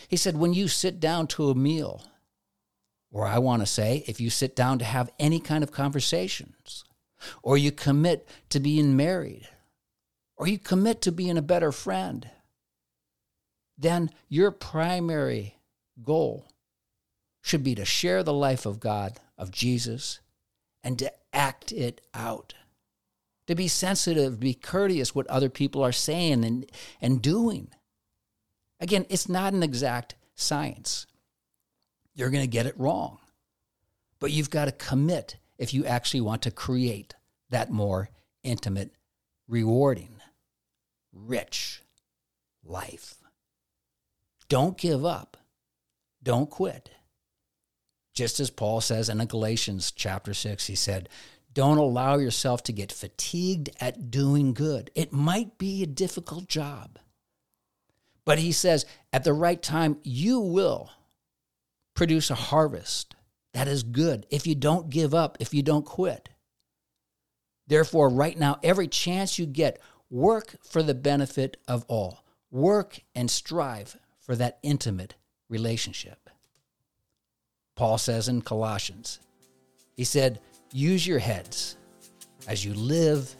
He 0.09 0.17
said, 0.17 0.37
When 0.37 0.55
you 0.55 0.69
sit 0.69 1.01
down 1.01 1.27
to 1.29 1.51
a 1.51 1.55
meal 1.55 2.05
or 3.11 3.27
I 3.27 3.39
want 3.39 3.63
to 3.63 3.67
say, 3.67 4.05
if 4.07 4.21
you 4.21 4.31
sit 4.31 4.55
down 4.55 4.79
to 4.81 4.85
have 4.85 5.11
any 5.19 5.41
kind 5.41 5.65
of 5.65 5.73
conversations, 5.73 6.85
or 7.43 7.57
you 7.59 7.73
commit 7.73 8.29
to 8.51 8.61
being 8.61 8.97
married, 8.97 9.49
or 10.37 10.47
you 10.47 10.59
commit 10.59 11.01
to 11.03 11.13
being 11.13 11.37
a 11.37 11.43
better 11.43 11.73
friend, 11.73 12.31
then 13.77 14.11
your 14.29 14.51
primary 14.51 15.57
goal 16.03 16.49
should 17.43 17.63
be 17.63 17.75
to 17.75 17.85
share 17.85 18.23
the 18.23 18.33
life 18.33 18.67
of 18.67 18.81
God, 18.81 19.21
of 19.37 19.51
Jesus, 19.51 20.21
and 20.83 20.99
to 20.99 21.13
act 21.33 21.73
it 21.73 22.01
out. 22.15 22.55
To 23.47 23.55
be 23.55 23.69
sensitive, 23.69 24.39
be 24.39 24.55
courteous 24.55 25.15
what 25.15 25.27
other 25.29 25.49
people 25.49 25.83
are 25.83 25.93
saying 25.93 26.45
and, 26.45 26.71
and 27.01 27.23
doing. 27.23 27.69
Again, 28.81 29.07
it's 29.09 29.29
not 29.29 29.55
an 29.55 29.63
exact 29.63 30.17
science 30.35 31.07
you're 32.19 32.31
going 32.31 32.43
to 32.43 32.49
get 32.49 32.67
it 32.67 32.79
wrong. 32.79 33.19
But 34.19 34.33
you've 34.33 34.51
got 34.51 34.65
to 34.65 34.73
commit 34.73 35.37
if 35.59 35.75
you 35.75 35.85
actually 35.85 36.21
want 36.21 36.43
to 36.43 36.51
create 36.51 37.15
that 37.51 37.71
more 37.71 38.11
intimate, 38.43 38.93
rewarding 39.49 40.21
rich 41.13 41.83
life. 42.65 43.17
Don't 44.49 44.79
give 44.79 45.05
up. 45.05 45.37
Don't 46.23 46.49
quit. 46.49 46.91
Just 48.15 48.41
as 48.41 48.51
Paul 48.51 48.81
says 48.81 49.09
in 49.09 49.19
Galatians 49.27 49.93
chapter 49.93 50.35
6, 50.35 50.67
he 50.67 50.75
said, 50.75 51.09
Don't 51.53 51.79
allow 51.79 52.19
yourself 52.19 52.63
to 52.65 52.73
get 52.73 52.93
fatigued 52.93 53.71
at 53.81 54.11
doing 54.11 54.55
good. 54.55 54.91
It 54.95 55.13
might 55.13 55.59
be 55.59 55.83
a 55.83 55.87
difficult 55.87 56.49
job. 56.49 56.99
But 58.25 58.39
he 58.39 58.53
says, 58.53 58.85
at 59.13 59.25
the 59.25 59.33
right 59.33 59.63
time, 59.63 59.99
you 60.03 60.41
will 60.41 60.91
produce 61.95 62.31
a 62.31 62.35
harvest 62.35 63.15
that 63.55 63.69
is 63.69 63.83
good 63.83 64.27
if 64.31 64.47
you 64.47 64.55
don't 64.55 64.91
give 64.91 65.15
up, 65.15 65.39
if 65.41 65.55
you 65.55 65.63
don't 65.63 65.85
quit. 65.85 66.29
Therefore, 67.67 68.09
right 68.09 68.39
now, 68.39 68.59
every 68.63 68.89
chance 68.89 69.39
you 69.39 69.47
get, 69.47 69.81
work 70.11 70.57
for 70.63 70.83
the 70.83 70.95
benefit 70.95 71.57
of 71.67 71.85
all. 71.89 72.25
Work 72.51 73.01
and 73.15 73.31
strive 73.31 73.97
for 74.21 74.35
that 74.37 74.59
intimate 74.63 75.15
relationship. 75.49 76.31
Paul 77.75 77.99
says 77.99 78.29
in 78.29 78.43
Colossians, 78.43 79.21
he 79.97 80.05
said, 80.05 80.41
use 80.73 81.07
your 81.07 81.19
heads 81.19 81.77
as 82.47 82.65
you 82.65 82.75
live, 82.75 83.35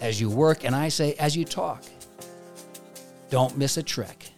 as 0.00 0.20
you 0.20 0.28
work, 0.28 0.64
and 0.64 0.74
I 0.74 0.88
say, 0.88 1.14
as 1.14 1.36
you 1.36 1.44
talk. 1.44 1.82
Don't 3.30 3.56
miss 3.56 3.76
a 3.76 3.82
trick. 3.82 4.32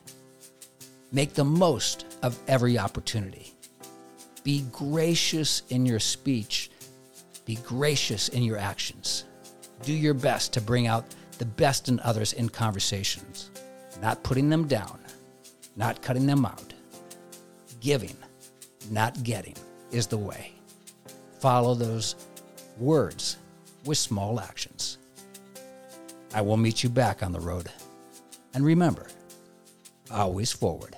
Make 1.11 1.35
the 1.35 1.45
most 1.45 2.07
of 2.23 2.39
every 2.47 2.79
opportunity. 2.79 3.54
Be 4.45 4.67
gracious 4.71 5.63
in 5.71 5.87
your 5.87 5.99
speech. 5.99 6.71
Be 7.47 7.57
gracious 7.57 8.29
in 8.29 8.43
your 8.43 8.59
actions. 8.59 9.25
Do 9.83 9.93
your 9.93 10.13
best 10.15 10.53
to 10.53 10.61
bring 10.61 10.87
out 10.87 11.07
the 11.39 11.47
best 11.47 11.89
in 11.89 11.99
others 12.01 12.35
in 12.35 12.51
conversations, 12.51 13.51
not 14.03 14.23
putting 14.23 14.51
them 14.51 14.69
down, 14.69 15.01
not 15.77 16.03
cutting 16.03 16.27
them 16.27 16.45
out. 16.45 16.75
Giving, 17.81 18.17
not 18.91 19.23
getting, 19.23 19.57
is 19.91 20.07
the 20.07 20.19
way. 20.19 20.53
Follow 21.41 21.75
those 21.75 22.15
words 22.79 23.39
with 23.87 23.99
small 23.99 24.41
actions. 24.41 24.99
I 26.35 26.43
will 26.43 26.57
meet 26.59 26.83
you 26.83 26.91
back 26.91 27.23
on 27.23 27.33
the 27.33 27.41
road. 27.41 27.71
And 28.53 28.65
remember, 28.65 29.07
always 30.11 30.53
forward. 30.53 30.97